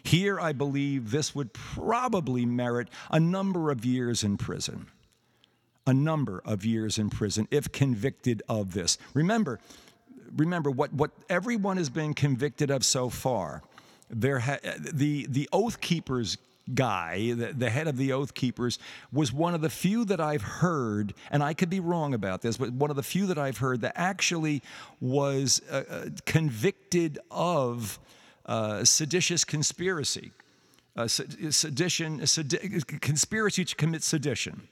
[0.04, 4.88] Here, I believe this would probably merit a number of years in prison.
[5.88, 8.98] A number of years in prison if convicted of this.
[9.14, 9.60] Remember,
[10.36, 13.64] remember what, what everyone has been convicted of so far.
[14.10, 16.38] There ha- the, the Oath Keepers
[16.74, 18.80] guy, the, the, head of the Oath Keepers,
[19.12, 22.58] was one of the few that I've heard, and I could be wrong about this,
[22.58, 24.62] but one of the few that I've heard that actually
[25.00, 28.00] was uh, uh convicted of
[28.46, 30.32] uh, seditious conspiracy,
[30.96, 34.68] uh, sedition, sedi- conspiracy to commit sedition.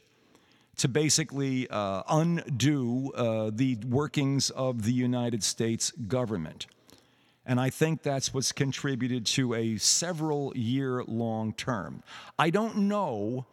[0.78, 6.66] To basically uh, undo uh, the workings of the United States government.
[7.46, 12.04] And I think that's what's contributed to a several year long term.
[12.40, 13.46] I don't know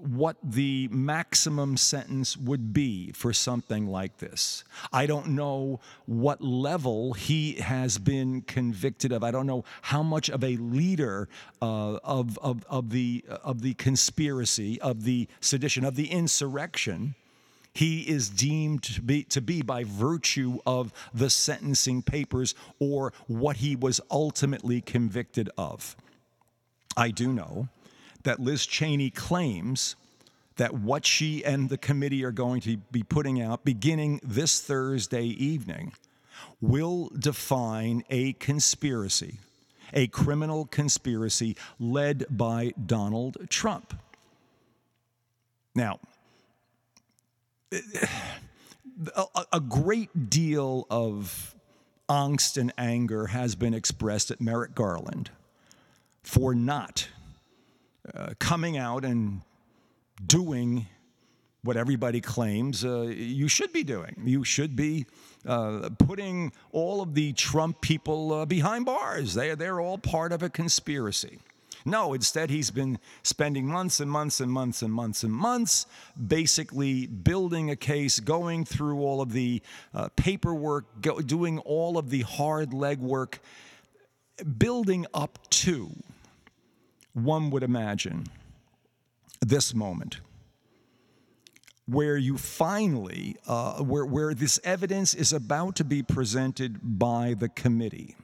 [0.00, 4.64] what the maximum sentence would be for something like this.
[4.92, 9.22] I don't know what level he has been convicted of.
[9.22, 11.28] I don't know how much of a leader
[11.60, 17.14] uh, of, of, of, the, of the conspiracy, of the sedition, of the insurrection
[17.72, 23.58] he is deemed to be, to be by virtue of the sentencing papers or what
[23.58, 25.96] he was ultimately convicted of.
[26.96, 27.68] I do know
[28.24, 29.96] that Liz Cheney claims
[30.56, 35.24] that what she and the committee are going to be putting out beginning this Thursday
[35.24, 35.92] evening
[36.60, 39.38] will define a conspiracy,
[39.94, 43.94] a criminal conspiracy led by Donald Trump.
[45.74, 46.00] Now,
[49.16, 51.54] a, a great deal of
[52.08, 55.30] angst and anger has been expressed at Merrick Garland
[56.22, 57.08] for not
[58.14, 59.42] uh, coming out and
[60.24, 60.86] doing
[61.62, 64.16] what everybody claims uh, you should be doing.
[64.24, 65.06] You should be
[65.46, 69.34] uh, putting all of the Trump people uh, behind bars.
[69.34, 71.38] They, they're all part of a conspiracy.
[71.84, 75.86] No, instead, he's been spending months and months and months and months and months
[76.26, 79.62] basically building a case, going through all of the
[79.94, 83.38] uh, paperwork, go, doing all of the hard legwork.
[84.58, 85.90] building up to,
[87.12, 88.26] one would imagine,
[89.40, 90.20] this moment
[91.90, 97.48] where you finally, uh, where, where this evidence is about to be presented by the
[97.48, 98.14] committee.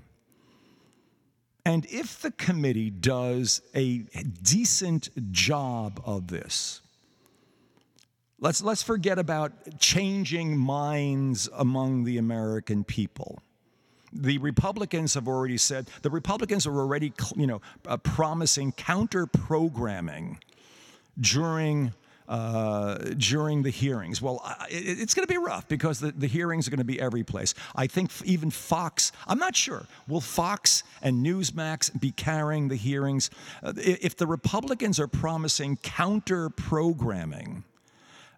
[1.67, 3.99] And if the committee does a
[4.41, 6.81] decent job of this,
[8.39, 13.43] let's, let's forget about changing minds among the American people.
[14.13, 20.39] The Republicans have already said, the Republicans are already, you know, uh, promising counter programming
[21.21, 21.93] during
[22.29, 24.21] uh, during the hearings.
[24.21, 27.01] Well, it, it's going to be rough because the, the hearings are going to be
[27.01, 27.55] every place.
[27.75, 33.31] I think even Fox, I'm not sure, will Fox and Newsmax be carrying the hearings?
[33.63, 37.65] Uh, if the Republicans are promising counter programming,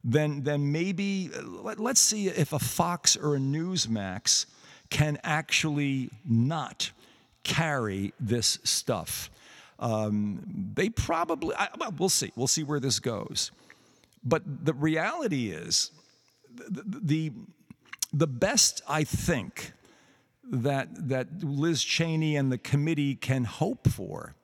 [0.05, 4.47] then, then maybe uh, let, let's see if a Fox or a Newsmax
[4.91, 6.93] can actually not
[7.43, 9.31] carry this stuff.
[9.79, 12.33] Um, they probably, I, well, we'll see.
[12.37, 13.53] We'll see where this goes.
[14.25, 15.91] But the reality is,
[16.51, 17.33] the,
[18.13, 19.73] the, best I think
[20.45, 24.35] that, that Liz Cheney and the committee can hope for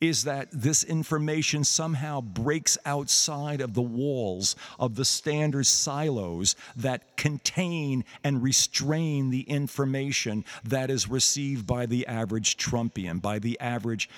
[0.00, 7.16] is that this information somehow breaks outside of the walls of the standard silos that
[7.16, 14.08] contain and restrain the information that is received by the average Trumpian, by the average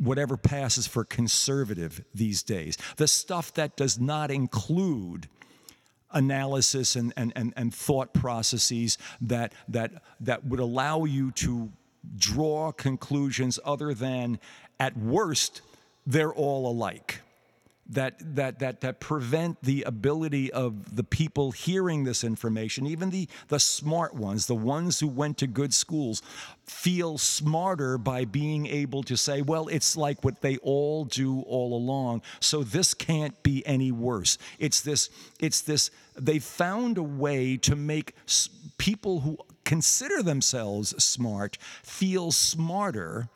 [0.00, 2.76] whatever passes for conservative these days.
[2.96, 5.28] The stuff that does not include
[6.10, 11.70] analysis and, and, and, and thought processes that, that, that would allow you to
[12.16, 14.40] draw conclusions other than,
[14.80, 15.60] at worst,
[16.06, 17.20] they're all alike
[17.90, 23.28] that, that, that, that prevent the ability of the people hearing this information, even the,
[23.48, 26.22] the smart ones, the ones who went to good schools,
[26.64, 31.76] feel smarter by being able to say, well, it's like what they all do all
[31.76, 32.22] along.
[32.38, 34.38] So this can't be any worse.
[34.58, 35.10] It's this,
[35.40, 38.14] it's this, they found a way to make
[38.78, 43.28] people who consider themselves smart feel smarter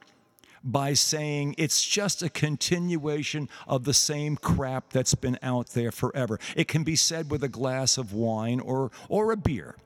[0.65, 6.41] by saying it's just a continuation of the same crap that's been out there forever.
[6.57, 9.77] It can be said with a glass of wine or, or a beer,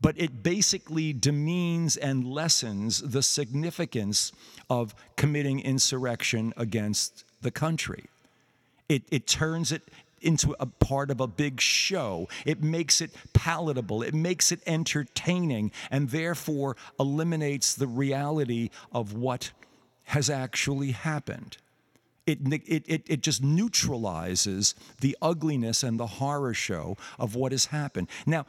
[0.00, 4.32] but it basically demeans and lessens the significance
[4.70, 8.06] of committing insurrection against the country.
[8.88, 9.82] It, it turns it
[10.20, 12.28] into a part of a big show.
[12.44, 19.52] It makes it palatable, it makes it entertaining, and therefore eliminates the reality of what
[20.08, 21.58] has actually happened.
[22.26, 27.66] It, it, it, it just neutralizes the ugliness and the horror show of what has
[27.66, 28.08] happened.
[28.26, 28.46] Now,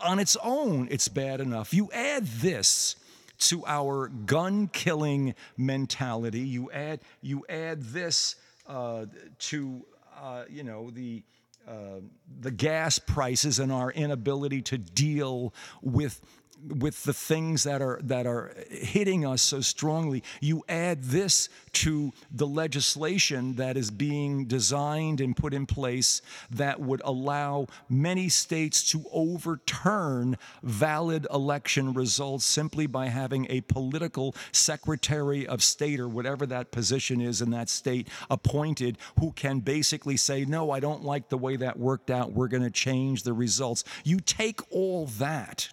[0.00, 1.72] on its own, it's bad enough.
[1.72, 2.96] You add this
[3.38, 9.06] to our gun killing mentality, you add, you add this uh,
[9.38, 9.84] to,
[10.20, 11.22] uh, you know, the,
[11.66, 12.00] uh,
[12.40, 16.20] the gas prices and our inability to deal with
[16.68, 22.12] with the things that are that are hitting us so strongly you add this to
[22.30, 28.88] the legislation that is being designed and put in place that would allow many states
[28.90, 36.46] to overturn valid election results simply by having a political secretary of state or whatever
[36.46, 41.28] that position is in that state appointed who can basically say no I don't like
[41.28, 42.32] the way that worked out.
[42.32, 43.84] We're going to change the results.
[44.04, 45.68] You take all that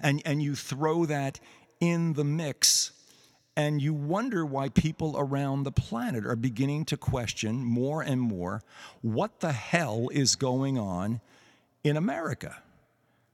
[0.00, 1.40] and, and you throw that
[1.80, 2.92] in the mix
[3.58, 8.62] and you wonder why people around the planet are beginning to question more and more
[9.02, 11.20] what the hell is going on
[11.82, 12.62] in America.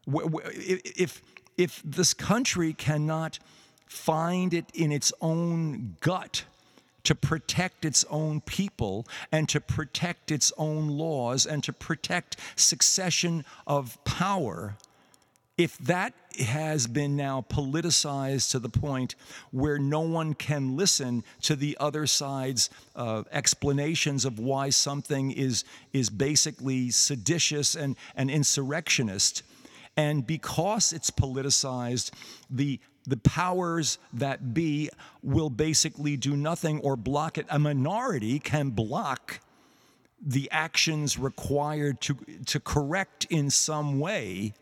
[0.07, 1.21] If,
[1.59, 3.39] if this country cannot
[3.87, 6.45] find it in its own gut
[7.03, 13.45] to protect its own people and to protect its own laws and to protect succession
[13.67, 14.77] of power,
[15.57, 19.15] if that has been now politicized to the point
[19.53, 25.65] where no one can listen to the other side's uh, explanations of why something is,
[25.93, 29.43] is basically seditious and, and insurrectionist,
[29.97, 32.11] and because it's politicized,
[32.51, 34.89] the the powers that be
[35.23, 37.45] will basically do nothing or block it.
[37.51, 39.41] A minority can block
[40.27, 44.55] the actions required to, to correct in some way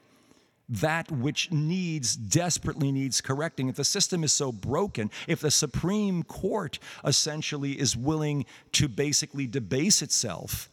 [0.73, 3.69] that which needs, desperately needs correcting.
[3.69, 9.47] If the system is so broken, if the Supreme Court essentially is willing to basically
[9.47, 10.71] debase itself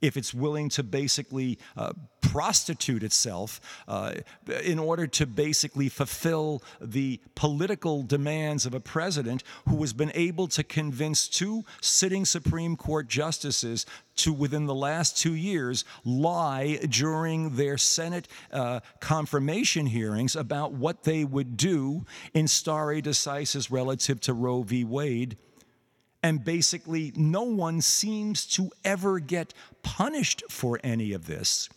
[0.00, 4.14] if it's willing to basically uh, prostitute itself uh,
[4.62, 10.46] in order to basically fulfill the political demands of a president who has been able
[10.46, 13.84] to convince two sitting Supreme Court justices
[14.16, 21.04] to, within the last two years, lie during their Senate uh, confirmation hearings about what
[21.04, 24.84] they would do in stare decisis relative to Roe v.
[24.84, 25.36] Wade
[26.22, 31.68] and basically no one seems to ever get punished for any of this,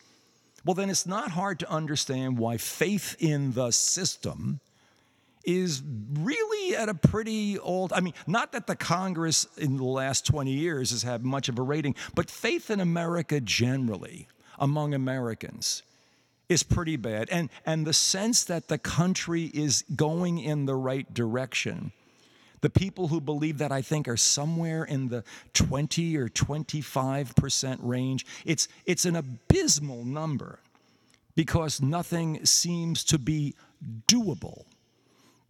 [0.66, 4.60] well, then it's not hard to understand why faith in the system
[5.44, 5.82] is
[6.14, 10.50] really at a pretty old I mean not that the Congress in the last 20
[10.50, 15.84] years has had much of a rating but faith in America generally among Americans
[16.50, 17.30] is pretty bad.
[17.30, 21.92] And and the sense that the country is going in the right direction
[22.64, 28.26] the people who believe that I think are somewhere in the 20 or 25% range.
[28.46, 30.60] It's, it's an abysmal number
[31.36, 33.54] because nothing seems to be
[34.08, 34.64] doable.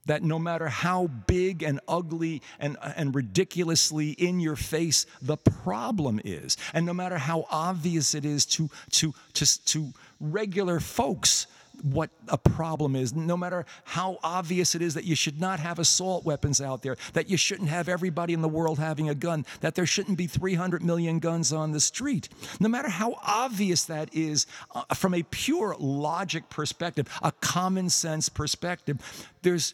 [0.07, 6.19] That no matter how big and ugly and, and ridiculously in your face the problem
[6.25, 11.45] is, and no matter how obvious it is to, to, to, to regular folks
[11.81, 15.79] what a problem is, no matter how obvious it is that you should not have
[15.79, 19.45] assault weapons out there, that you shouldn't have everybody in the world having a gun,
[19.61, 22.29] that there shouldn't be 300 million guns on the street.
[22.59, 28.29] No matter how obvious that is uh, from a pure logic perspective, a common sense
[28.29, 29.73] perspective, there's,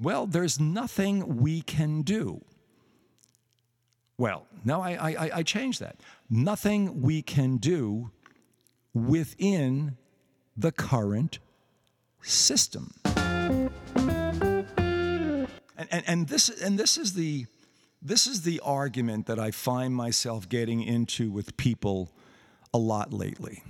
[0.00, 2.42] well, there's nothing we can do.
[4.18, 5.96] Well, no, I, I, I changed that.
[6.30, 8.10] Nothing we can do
[8.94, 9.96] within
[10.56, 11.38] the current
[12.22, 12.94] system.
[13.04, 13.70] And,
[15.90, 17.46] and, and, this, and this, is the,
[18.00, 22.10] this is the argument that I find myself getting into with people
[22.72, 23.62] a lot lately.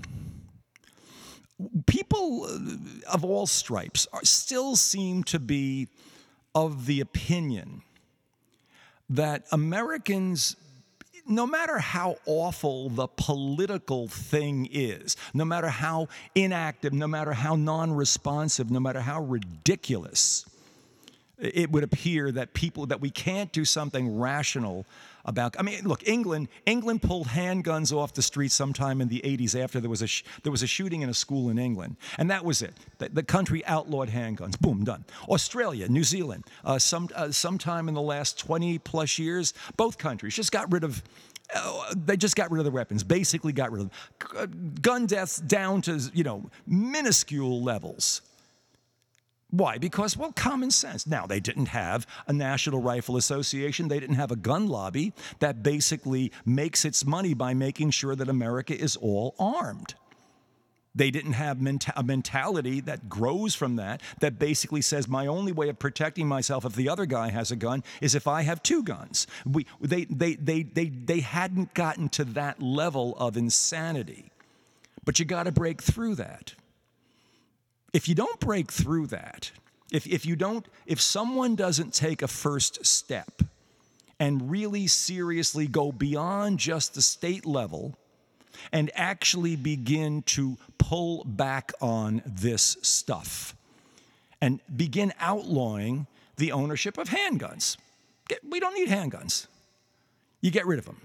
[1.86, 2.44] People
[3.10, 5.88] of all stripes are, still seem to be
[6.54, 7.82] of the opinion
[9.08, 10.56] that Americans
[11.26, 17.56] no matter how awful the political thing is, no matter how inactive, no matter how
[17.56, 20.46] non responsive, no matter how ridiculous,
[21.38, 24.86] it would appear that people that we can't do something rational
[25.24, 29.60] about i mean look england england pulled handguns off the streets sometime in the 80s
[29.60, 31.96] after there was a sh- there was a shooting in a school in england.
[32.18, 32.74] And that was it.
[32.98, 34.58] The, the country outlawed handguns.
[34.58, 35.04] Boom done.
[35.28, 40.34] Australia new zealand uh, some uh, sometime in the last 20 plus years both countries
[40.34, 41.02] just got rid of
[41.54, 43.90] uh, they just got rid of the weapons basically got rid of
[44.38, 48.22] them gun deaths down to you know minuscule levels
[49.52, 49.76] why?
[49.76, 51.06] Because, well, common sense.
[51.06, 53.88] Now, they didn't have a National Rifle Association.
[53.88, 58.30] They didn't have a gun lobby that basically makes its money by making sure that
[58.30, 59.94] America is all armed.
[60.94, 65.52] They didn't have menta- a mentality that grows from that, that basically says, my only
[65.52, 68.62] way of protecting myself if the other guy has a gun is if I have
[68.62, 69.26] two guns.
[69.44, 74.30] We, they, they, they, they, they hadn't gotten to that level of insanity.
[75.04, 76.54] But you got to break through that.
[77.92, 79.50] If you don't break through that,
[79.90, 83.42] if, if you don't, if someone doesn't take a first step
[84.18, 87.94] and really seriously go beyond just the state level
[88.72, 93.54] and actually begin to pull back on this stuff
[94.40, 97.76] and begin outlawing the ownership of handguns.
[98.48, 99.46] We don't need handguns.
[100.40, 101.00] You get rid of them.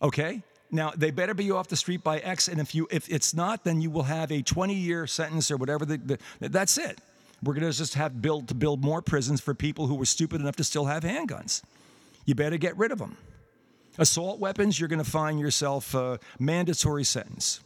[0.00, 0.42] Okay?
[0.72, 3.62] Now they better be off the street by X, and if you if it's not,
[3.62, 5.84] then you will have a 20-year sentence or whatever.
[5.84, 6.98] The, the, that's it.
[7.42, 10.40] We're going to just have build to build more prisons for people who were stupid
[10.40, 11.62] enough to still have handguns.
[12.24, 13.16] You better get rid of them.
[13.98, 17.60] Assault weapons, you're going to find yourself a mandatory sentence.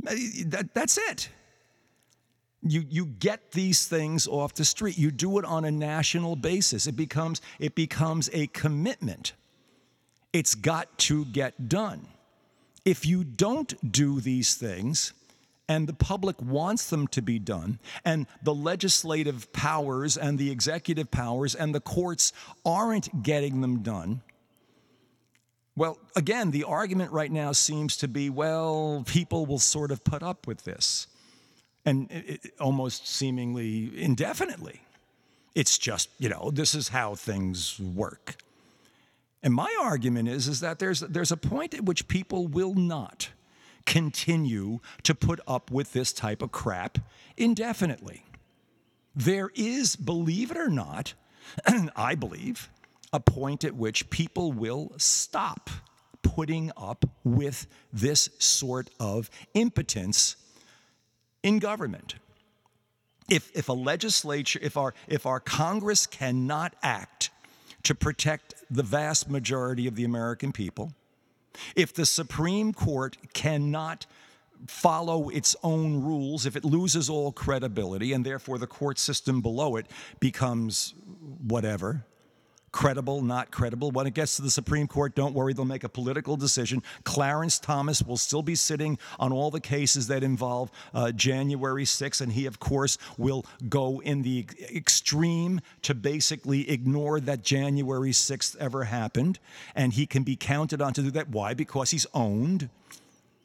[0.00, 1.28] That, that's it.
[2.62, 4.98] You, you get these things off the street.
[4.98, 6.86] You do it on a national basis.
[6.86, 9.34] It becomes, it becomes a commitment.
[10.34, 12.08] It's got to get done.
[12.84, 15.12] If you don't do these things,
[15.68, 21.10] and the public wants them to be done, and the legislative powers and the executive
[21.10, 22.32] powers and the courts
[22.66, 24.22] aren't getting them done,
[25.76, 30.22] well, again, the argument right now seems to be well, people will sort of put
[30.22, 31.06] up with this,
[31.86, 34.80] and it, almost seemingly indefinitely.
[35.54, 38.36] It's just, you know, this is how things work.
[39.44, 43.28] And my argument is, is that there's, there's a point at which people will not
[43.84, 46.96] continue to put up with this type of crap
[47.36, 48.24] indefinitely.
[49.14, 51.12] There is, believe it or not,
[51.94, 52.70] I believe,
[53.12, 55.68] a point at which people will stop
[56.22, 60.36] putting up with this sort of impotence
[61.42, 62.14] in government.
[63.28, 67.28] If, if a legislature, if our, if our Congress cannot act
[67.84, 70.94] to protect the vast majority of the American people,
[71.76, 74.06] if the Supreme Court cannot
[74.66, 79.76] follow its own rules, if it loses all credibility, and therefore the court system below
[79.76, 79.86] it
[80.20, 80.94] becomes
[81.46, 82.06] whatever,
[82.74, 83.92] credible, not credible.
[83.92, 86.82] When it gets to the Supreme Court, don't worry, they'll make a political decision.
[87.04, 92.20] Clarence Thomas will still be sitting on all the cases that involve uh, January 6th,
[92.20, 98.56] and he, of course, will go in the extreme to basically ignore that January 6th
[98.56, 99.38] ever happened.
[99.76, 101.28] And he can be counted on to do that.
[101.28, 101.54] Why?
[101.54, 102.70] Because he's owned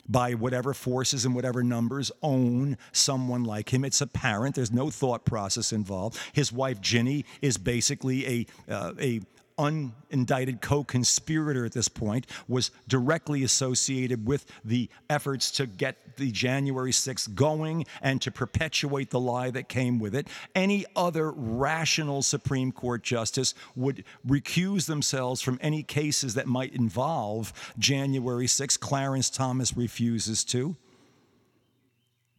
[0.10, 3.86] by whatever forces and whatever numbers own someone like him.
[3.86, 4.56] It's apparent.
[4.56, 6.20] There's no thought process involved.
[6.34, 8.28] His wife Ginni is basically
[8.68, 9.22] a uh, a
[9.60, 16.32] unindicted co conspirator at this point, was directly associated with the efforts to get the
[16.32, 20.28] January 6th going and to perpetuate the lie that came with it.
[20.56, 27.54] Any other rational Supreme Court justice would recuse themselves from any cases that might involve
[27.78, 28.80] January 6th.
[28.80, 30.76] Clarence Thomas refuses to.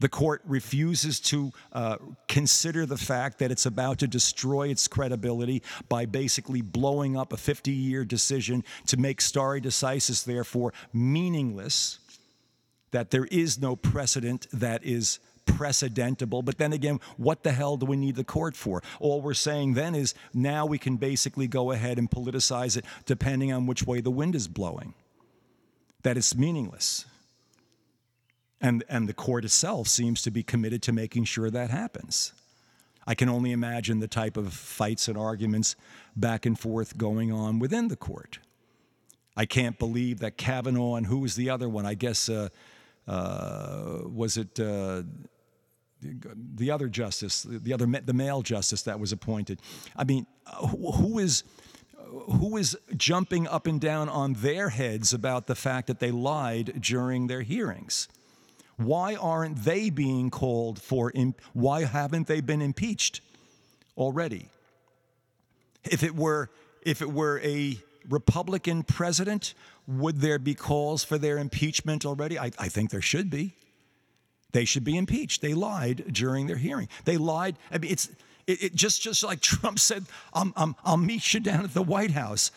[0.00, 1.96] The court refuses to uh,
[2.26, 7.36] consider the fact that it's about to destroy its credibility by basically blowing up a
[7.36, 11.98] 50 year decision to make stare decisis, therefore, meaningless,
[12.90, 16.44] that there is no precedent that is precedentable.
[16.44, 18.82] But then again, what the hell do we need the court for?
[19.00, 23.52] All we're saying then is now we can basically go ahead and politicize it depending
[23.52, 24.94] on which way the wind is blowing,
[26.02, 27.04] that it's meaningless.
[28.60, 32.32] And, and the court itself seems to be committed to making sure that happens.
[33.06, 35.76] I can only imagine the type of fights and arguments
[36.14, 38.38] back and forth going on within the court.
[39.36, 41.86] I can't believe that Kavanaugh and who was the other one?
[41.86, 42.50] I guess, uh,
[43.08, 45.02] uh, was it uh,
[46.02, 49.60] the other justice, the other the male justice that was appointed?
[49.96, 51.44] I mean, who is
[52.06, 56.80] who is jumping up and down on their heads about the fact that they lied
[56.80, 58.08] during their hearings?
[58.80, 61.12] Why aren't they being called for?
[61.52, 63.20] why haven't they been impeached
[63.94, 64.46] already?
[65.84, 66.50] If it were,
[66.80, 67.78] if it were a
[68.08, 69.52] Republican president,
[69.86, 72.38] would there be calls for their impeachment already?
[72.38, 73.52] I, I think there should be.
[74.52, 75.42] They should be impeached.
[75.42, 76.88] They lied during their hearing.
[77.04, 77.56] They lied.
[77.70, 78.08] I mean, it's
[78.46, 82.12] it, it just just like Trump said, i I'll meet you down at the White
[82.12, 82.50] House.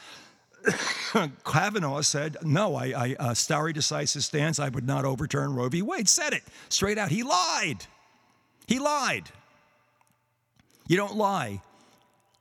[1.45, 5.81] Kavanaugh said, no, I, I uh, stance, I would not overturn Roe v.
[5.81, 6.09] Wade.
[6.09, 7.09] Said it straight out.
[7.09, 7.85] He lied.
[8.67, 9.29] He lied.
[10.87, 11.61] You don't lie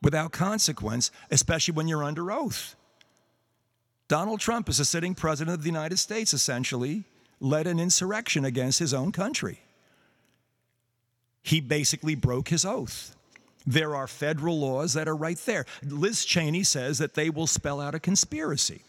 [0.02, 2.76] without consequence, especially when you're under oath.
[4.08, 7.04] Donald Trump, as a sitting president of the United States, essentially
[7.40, 9.60] led an insurrection against his own country.
[11.42, 13.16] He basically broke his oath.
[13.66, 15.64] There are federal laws that are right there.
[15.82, 18.82] Liz Cheney says that they will spell out a conspiracy.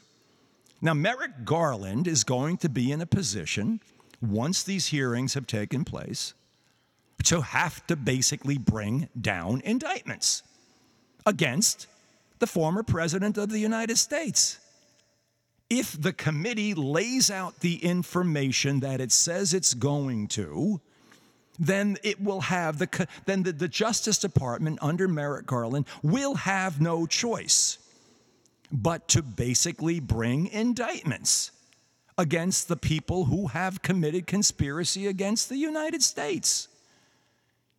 [0.81, 3.79] Now, Merrick Garland is going to be in a position,
[4.21, 6.33] once these hearings have taken place,
[7.23, 10.43] to have to basically bring down indictments
[11.25, 11.87] against
[12.39, 14.59] the former president of the United States.
[15.69, 20.81] If the committee lays out the information that it says it's going to,
[21.59, 26.81] then it will have the then the, the Justice Department under Merrick Garland will have
[26.81, 27.77] no choice
[28.71, 31.51] but to basically bring indictments
[32.17, 36.67] against the people who have committed conspiracy against the United States.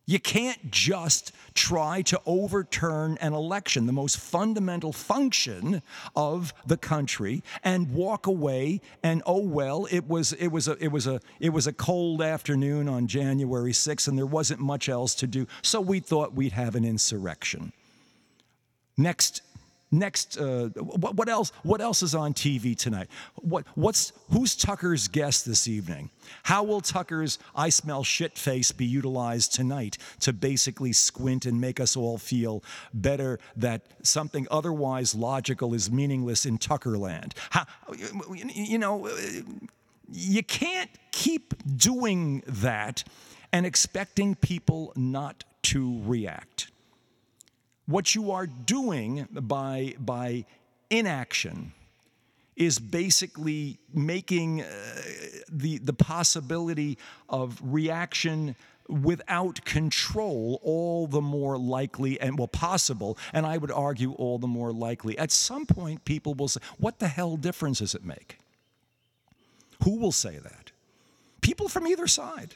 [0.07, 5.81] You can't just try to overturn an election, the most fundamental function
[6.15, 10.89] of the country, and walk away and oh well, it was it was a it
[10.89, 15.15] was a it was a cold afternoon on January 6th and there wasn't much else
[15.15, 17.73] to do, so we thought we'd have an insurrection.
[18.97, 19.41] Next
[19.99, 23.07] next uh, what, else what else is on tv tonight?
[23.35, 26.09] What what's who's tucker's guest this evening?
[26.43, 31.79] How will tucker's i smell shit face be utilized tonight to basically squint and make
[31.79, 37.65] us all feel better that something otherwise logical is meaningless in tuckerland how,
[38.33, 39.09] you know
[40.11, 43.03] you can't keep doing that
[43.51, 46.71] and expecting people not to react
[47.85, 50.45] what you are doing by, by
[50.89, 51.73] inaction
[52.55, 54.67] is basically making uh,
[55.49, 58.55] the, the possibility of reaction
[58.87, 64.47] without control all the more likely and well possible and i would argue all the
[64.47, 68.37] more likely at some point people will say what the hell difference does it make
[69.83, 70.71] Who will say that?
[71.41, 72.55] People from either side.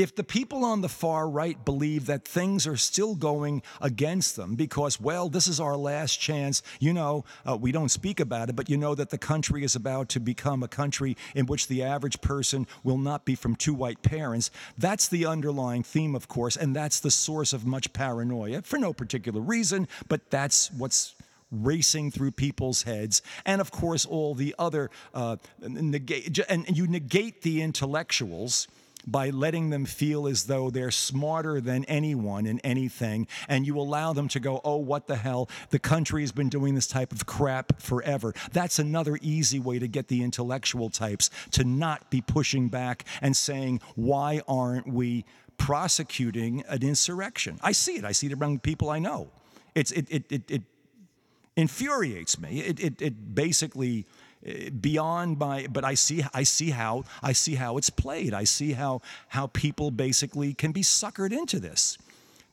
[0.00, 4.54] If the people on the far right believe that things are still going against them
[4.54, 8.56] because, well, this is our last chance, you know, uh, we don't speak about it,
[8.56, 11.82] but you know that the country is about to become a country in which the
[11.82, 16.56] average person will not be from two white parents, that's the underlying theme, of course,
[16.56, 21.14] and that's the source of much paranoia for no particular reason, but that's what's
[21.52, 27.42] racing through people's heads, and of course, all the other, uh, negate, and you negate
[27.42, 28.66] the intellectuals
[29.06, 34.12] by letting them feel as though they're smarter than anyone in anything, and you allow
[34.12, 35.48] them to go, oh, what the hell?
[35.70, 38.34] The country has been doing this type of crap forever.
[38.52, 43.36] That's another easy way to get the intellectual types to not be pushing back and
[43.36, 45.24] saying, why aren't we
[45.56, 47.58] prosecuting an insurrection?
[47.62, 48.04] I see it.
[48.04, 49.28] I see it among people I know.
[49.74, 50.62] It's, it, it, it, it
[51.56, 52.60] infuriates me.
[52.60, 54.06] It, it, it basically
[54.80, 58.32] beyond my but I see I see how I see how it's played.
[58.32, 61.98] I see how how people basically can be suckered into this.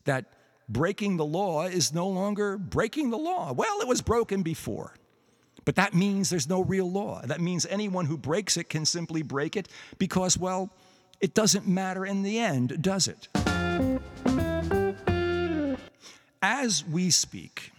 [0.03, 0.25] That
[0.67, 3.53] breaking the law is no longer breaking the law.
[3.53, 4.93] Well, it was broken before.
[5.63, 7.21] But that means there's no real law.
[7.25, 9.67] That means anyone who breaks it can simply break it
[9.97, 10.71] because well,
[11.19, 13.27] it doesn't matter in the end, does it?
[16.41, 17.71] As we speak,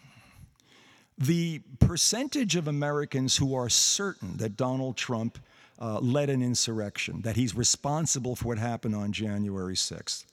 [1.19, 5.39] the percentage of Americans who are certain that Donald Trump
[5.81, 10.25] uh, led an insurrection, that he's responsible for what happened on January 6th,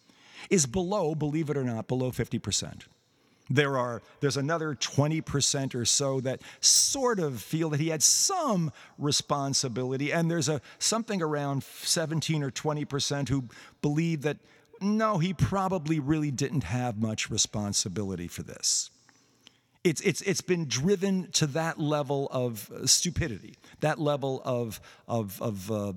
[0.49, 2.83] is below, believe it or not, below 50%.
[3.47, 8.71] There are there's another 20% or so that sort of feel that he had some
[8.97, 13.45] responsibility and there's a something around 17 or 20% who
[13.83, 14.37] believe that
[14.81, 18.89] no he probably really didn't have much responsibility for this
[19.85, 25.39] it's, it's, it's been driven to that level of uh, stupidity, that level of, of,
[25.39, 25.93] of uh, uh,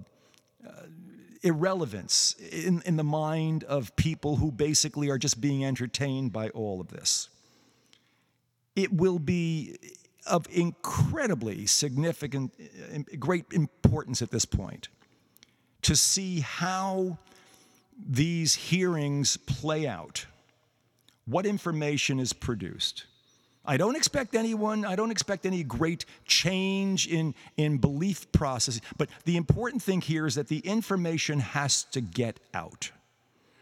[1.42, 6.82] irrelevance in, in the mind of people who basically are just being entertained by all
[6.82, 7.30] of this.
[8.76, 9.78] It will be
[10.26, 12.52] of incredibly significant,
[13.18, 14.88] great importance at this point
[15.80, 17.16] to see how
[18.06, 20.26] these hearings play out,
[21.24, 23.06] what information is produced
[23.68, 29.10] I don't expect anyone, I don't expect any great change in, in belief processes, but
[29.26, 32.90] the important thing here is that the information has to get out.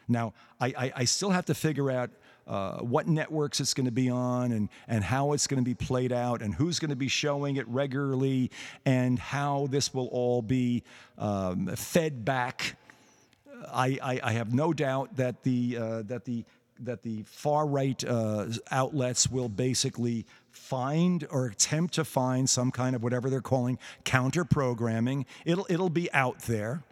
[0.07, 2.11] Now, I, I, I still have to figure out
[2.46, 5.74] uh, what networks it's going to be on and, and how it's going to be
[5.74, 8.52] played out and who's going to be showing it regularly
[8.84, 10.84] and how this will all be
[11.18, 12.76] um, fed back.
[13.72, 16.44] I, I, I, have no doubt that the, uh, that the
[16.80, 22.96] that the far right uh, outlets will basically find or attempt to find some kind
[22.96, 25.26] of whatever they're calling counter programming.
[25.44, 26.82] It'll it'll be out there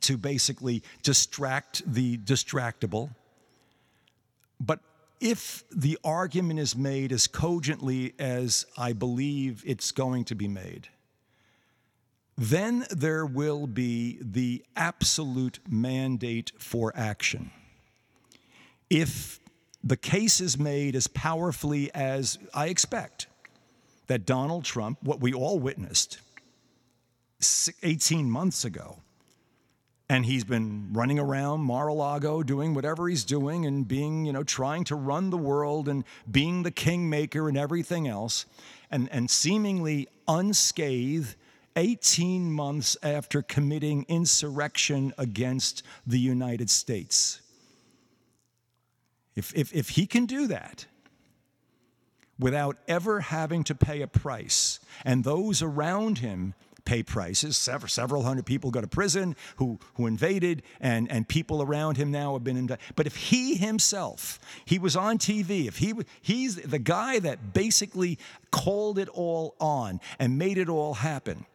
[0.00, 3.10] to basically distract the distractible.
[4.58, 4.80] But
[5.20, 10.88] if the argument is made as cogently as I believe it's going to be made,
[12.36, 17.50] then there will be the absolute mandate for action
[18.90, 19.40] if
[19.82, 23.28] the case is made as powerfully as I expect
[24.08, 26.18] that Donald Trump, what we all witnessed
[27.82, 28.98] 18 months ago,
[30.08, 34.82] and he's been running around Mar-a-Lago doing whatever he's doing and being, you know, trying
[34.84, 38.44] to run the world and being the kingmaker and everything else,
[38.90, 41.36] and, and seemingly unscathed
[41.76, 47.40] 18 months after committing insurrection against the United States.
[49.36, 50.86] If, if, if he can do that
[52.38, 56.54] without ever having to pay a price, and those around him
[56.84, 57.56] pay prices.
[57.56, 62.10] Several, several hundred people go to prison who, who invaded, and, and people around him
[62.10, 62.96] now have been indicted.
[62.96, 68.18] But if he himself, he was on TV, if he he's the guy that basically
[68.50, 71.46] called it all on and made it all happen,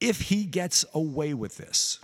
[0.00, 2.00] if he gets away with this,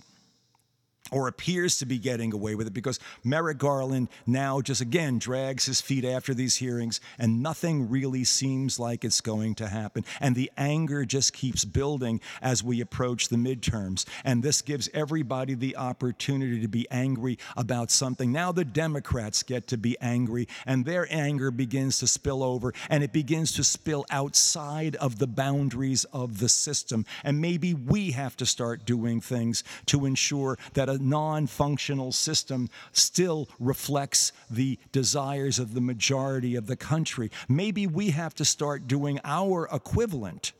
[1.11, 5.65] or appears to be getting away with it because Merrick Garland now just again drags
[5.65, 10.05] his feet after these hearings and nothing really seems like it's going to happen.
[10.19, 14.05] And the anger just keeps building as we approach the midterms.
[14.23, 18.31] And this gives everybody the opportunity to be angry about something.
[18.31, 23.03] Now the Democrats get to be angry and their anger begins to spill over and
[23.03, 27.05] it begins to spill outside of the boundaries of the system.
[27.23, 32.69] And maybe we have to start doing things to ensure that a non functional system
[32.91, 37.31] still reflects the desires of the majority of the country.
[37.47, 40.53] Maybe we have to start doing our equivalent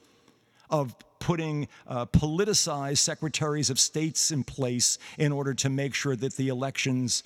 [0.69, 6.35] of putting uh, politicized secretaries of states in place in order to make sure that
[6.35, 7.23] the elections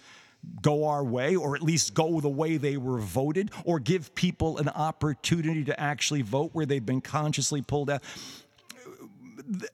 [0.61, 4.57] go our way, or at least go the way they were voted, or give people
[4.57, 8.01] an opportunity to actually vote where they've been consciously pulled out.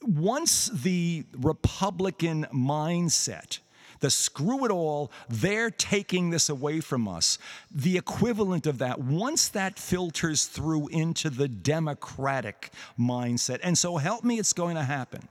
[0.01, 3.59] Once the Republican mindset
[3.99, 7.37] the screw it all, they're taking this away from us.
[7.71, 14.23] The equivalent of that, once that filters through into the democratic mindset, and so help
[14.23, 15.27] me, it's going to happen.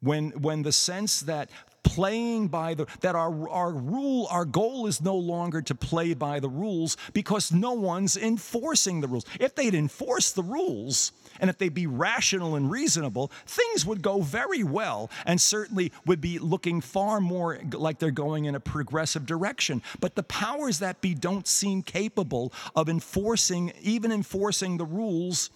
[0.00, 1.50] When, when the sense that
[1.84, 6.38] playing by the that our our rule our goal is no longer to play by
[6.38, 11.10] the rules because no one's enforcing the rules if they'd enforce the rules
[11.42, 16.20] and if they be rational and reasonable, things would go very well and certainly would
[16.20, 19.82] be looking far more like they're going in a progressive direction.
[20.00, 25.50] But the powers that be don't seem capable of enforcing, even enforcing the rules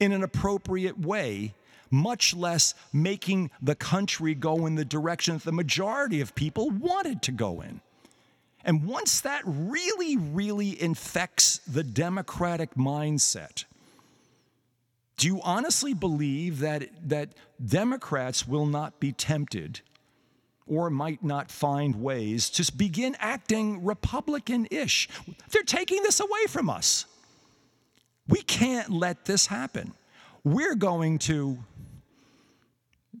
[0.00, 1.52] in an appropriate way
[1.90, 7.22] much less making the country go in the direction that the majority of people wanted
[7.22, 7.80] to go in.
[8.62, 13.64] And once that really, really infects the democratic mindset,
[15.18, 17.30] do you honestly believe that, that
[17.62, 19.80] Democrats will not be tempted
[20.66, 25.08] or might not find ways to begin acting Republican ish?
[25.50, 27.04] They're taking this away from us.
[28.28, 29.92] We can't let this happen.
[30.44, 31.58] We're going to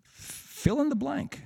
[0.04, 1.42] fill in the blank.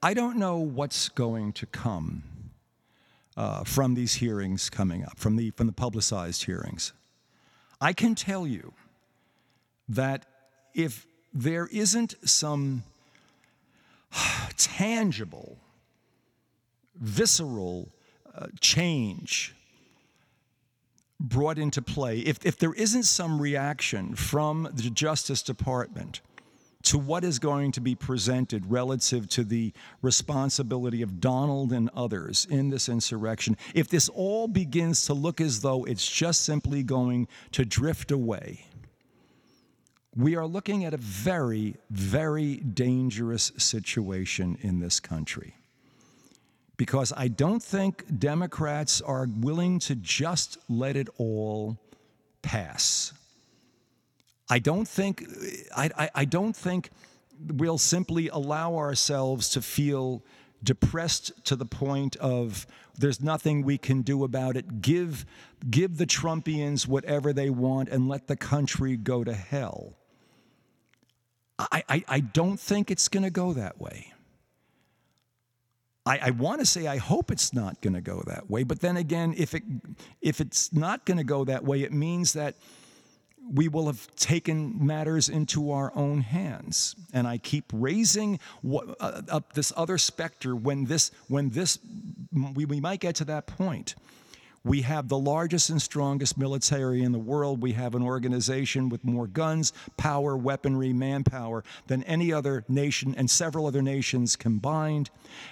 [0.00, 2.22] I don't know what's going to come
[3.36, 6.94] uh, from these hearings coming up, from the, from the publicized hearings.
[7.80, 8.72] I can tell you
[9.88, 10.26] that
[10.74, 12.82] if there isn't some
[14.56, 15.58] tangible,
[16.94, 17.88] visceral
[18.34, 19.54] uh, change
[21.20, 26.20] brought into play, if, if there isn't some reaction from the Justice Department
[26.88, 32.46] to what is going to be presented relative to the responsibility of Donald and others
[32.48, 37.28] in this insurrection, if this all begins to look as though it's just simply going
[37.52, 38.64] to drift away,
[40.16, 45.54] we are looking at a very, very dangerous situation in this country.
[46.78, 51.76] Because I don't think Democrats are willing to just let it all
[52.40, 53.12] pass.
[54.50, 55.24] I don't think
[55.76, 56.90] I, I, I don't think
[57.46, 60.24] we'll simply allow ourselves to feel
[60.62, 64.82] depressed to the point of there's nothing we can do about it.
[64.82, 65.24] Give,
[65.70, 69.94] give the Trumpians whatever they want and let the country go to hell.
[71.58, 74.12] I, I, I don't think it's going to go that way.
[76.06, 78.80] I, I want to say I hope it's not going to go that way, but
[78.80, 79.62] then again, if it
[80.22, 82.54] if it's not going to go that way, it means that
[83.52, 86.96] we will have taken matters into our own hands.
[87.12, 91.78] And I keep raising uh, up this other specter when this, when this,
[92.54, 93.94] we, we might get to that point.
[94.64, 97.62] We have the largest and strongest military in the world.
[97.62, 103.30] We have an organization with more guns, power, weaponry, manpower than any other nation and
[103.30, 105.10] several other nations combined.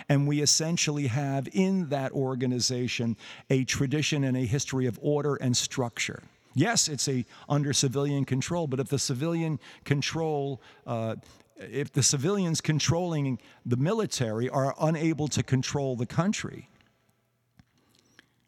[0.08, 3.16] And we essentially have in that organization
[3.48, 6.22] a tradition and a history of order and structure.
[6.56, 11.16] Yes, it's a under civilian control, but if the civilian control, uh,
[11.58, 16.70] if the civilians controlling the military are unable to control the country,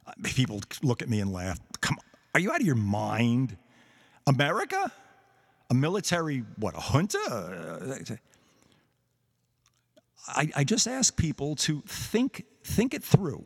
[0.06, 1.61] uh, people look at me and laugh.
[1.82, 3.59] Come on, are you out of your mind?
[4.26, 4.90] America?
[5.68, 8.18] A military, what, a junta?
[10.28, 13.44] I, I just ask people to think, think it through.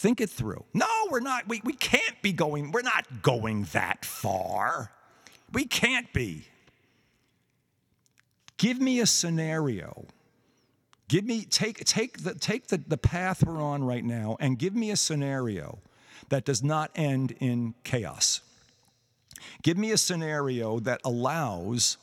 [0.00, 0.64] Think it through.
[0.72, 1.46] No, we're not.
[1.46, 4.90] We, we can't be going, we're not going that far.
[5.52, 6.46] We can't be.
[8.56, 10.06] Give me a scenario.
[11.08, 14.74] Give me, take, take, the, take the, the path we're on right now and give
[14.74, 15.80] me a scenario
[16.30, 18.40] that does not end in chaos.
[19.62, 21.98] Give me a scenario that allows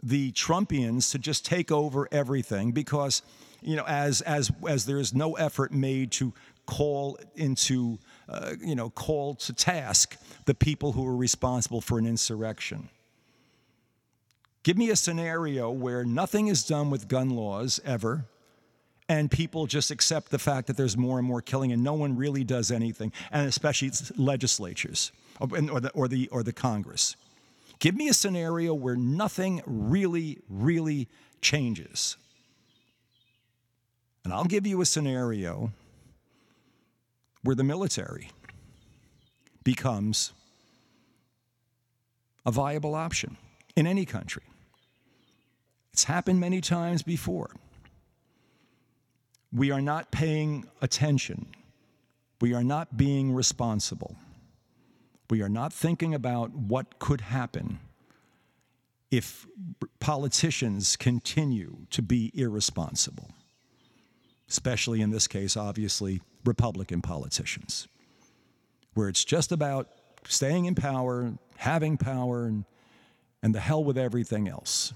[0.00, 3.22] the Trumpians to just take over everything because,
[3.62, 6.32] you know, as, as, as there is no effort made to
[6.66, 7.98] call into,
[8.28, 12.88] uh, you know, call to task the people who are responsible for an insurrection.
[14.62, 18.24] Give me a scenario where nothing is done with gun laws ever,
[19.08, 22.16] and people just accept the fact that there's more and more killing, and no one
[22.16, 25.48] really does anything, and especially legislatures or
[25.80, 27.14] the, or the, or the Congress.
[27.78, 31.08] Give me a scenario where nothing really, really
[31.40, 32.16] changes.
[34.24, 35.70] And I'll give you a scenario
[37.46, 38.30] where the military
[39.62, 40.32] becomes
[42.44, 43.36] a viable option
[43.76, 44.42] in any country.
[45.92, 47.50] It's happened many times before.
[49.52, 51.46] We are not paying attention.
[52.40, 54.16] We are not being responsible.
[55.30, 57.78] We are not thinking about what could happen
[59.10, 59.46] if
[60.00, 63.30] politicians continue to be irresponsible,
[64.48, 67.88] especially in this case, obviously, Republican politicians,
[68.94, 69.88] where it's just about
[70.26, 72.64] staying in power, having power, and,
[73.42, 74.92] and the hell with everything else.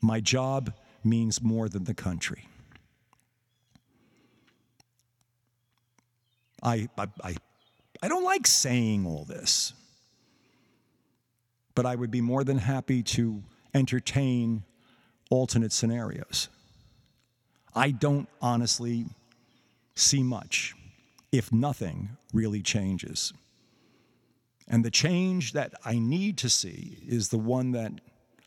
[0.00, 2.48] My job means more than the country.
[6.62, 7.36] I, I, I,
[8.02, 9.74] I don't like saying all this
[11.74, 13.42] but I would be more than happy to
[13.74, 14.62] entertain
[15.30, 16.48] alternate scenarios.
[17.74, 19.06] I don't honestly
[19.94, 20.74] see much
[21.32, 23.32] if nothing really changes.
[24.68, 27.92] And the change that I need to see is the one that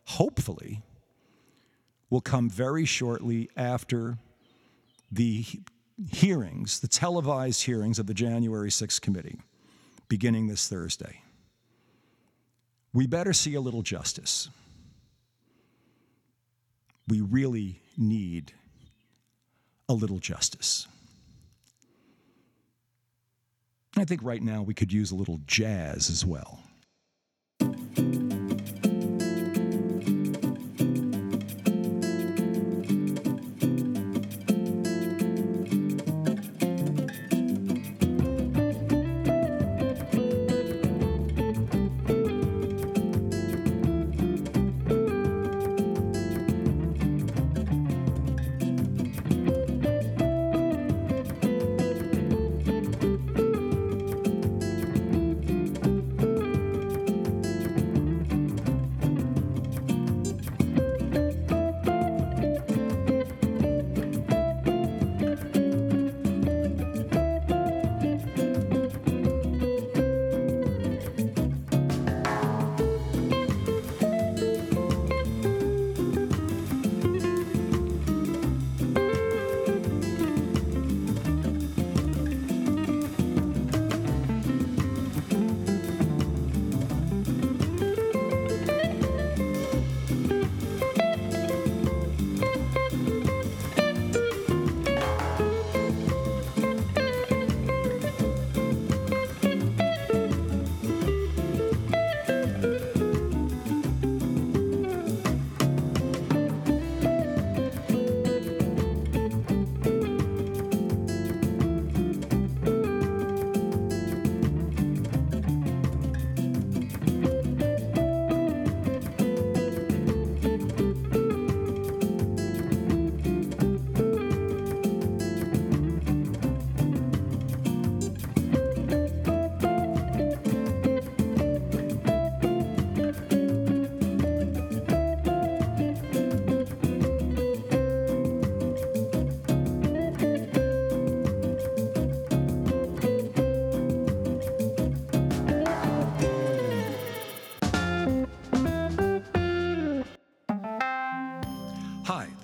[0.06, 0.82] hopefully
[2.10, 4.18] will come very shortly after
[5.12, 5.46] the
[6.12, 9.40] hearings, the televised hearings of the January 6th committee,
[10.08, 11.22] beginning this Thursday
[12.98, 14.50] we better see a little justice.
[17.08, 18.54] We really need
[19.90, 20.88] a little justice.
[23.96, 26.60] I think right now we could use a little jazz as well.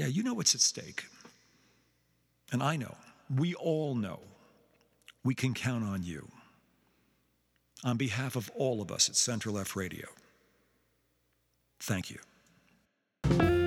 [0.00, 1.04] Yeah, you know what's at stake.
[2.52, 2.94] And I know,
[3.36, 4.20] we all know,
[5.22, 6.26] we can count on you.
[7.84, 10.06] On behalf of all of us at Center Left Radio,
[11.80, 13.59] thank you.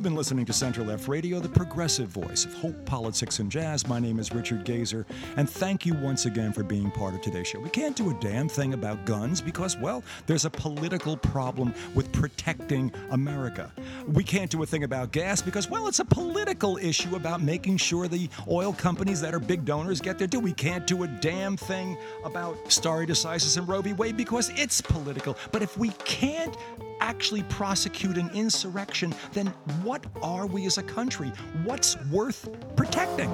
[0.00, 3.86] You've been listening to Center Left Radio, the progressive voice of hope, politics, and jazz.
[3.86, 5.04] My name is Richard Gazer,
[5.36, 7.60] and thank you once again for being part of today's show.
[7.60, 12.10] We can't do a damn thing about guns because, well, there's a political problem with
[12.12, 13.70] protecting America.
[14.08, 17.76] We can't do a thing about gas because, well, it's a political issue about making
[17.76, 20.40] sure the oil companies that are big donors get their due.
[20.40, 23.92] We can't do a damn thing about stare decisis and Roe v.
[23.92, 25.36] Wade because it's political.
[25.52, 26.56] But if we can't
[27.00, 29.48] actually prosecute an insurrection, then
[29.82, 31.32] what are we as a country?
[31.64, 33.30] What's worth protecting?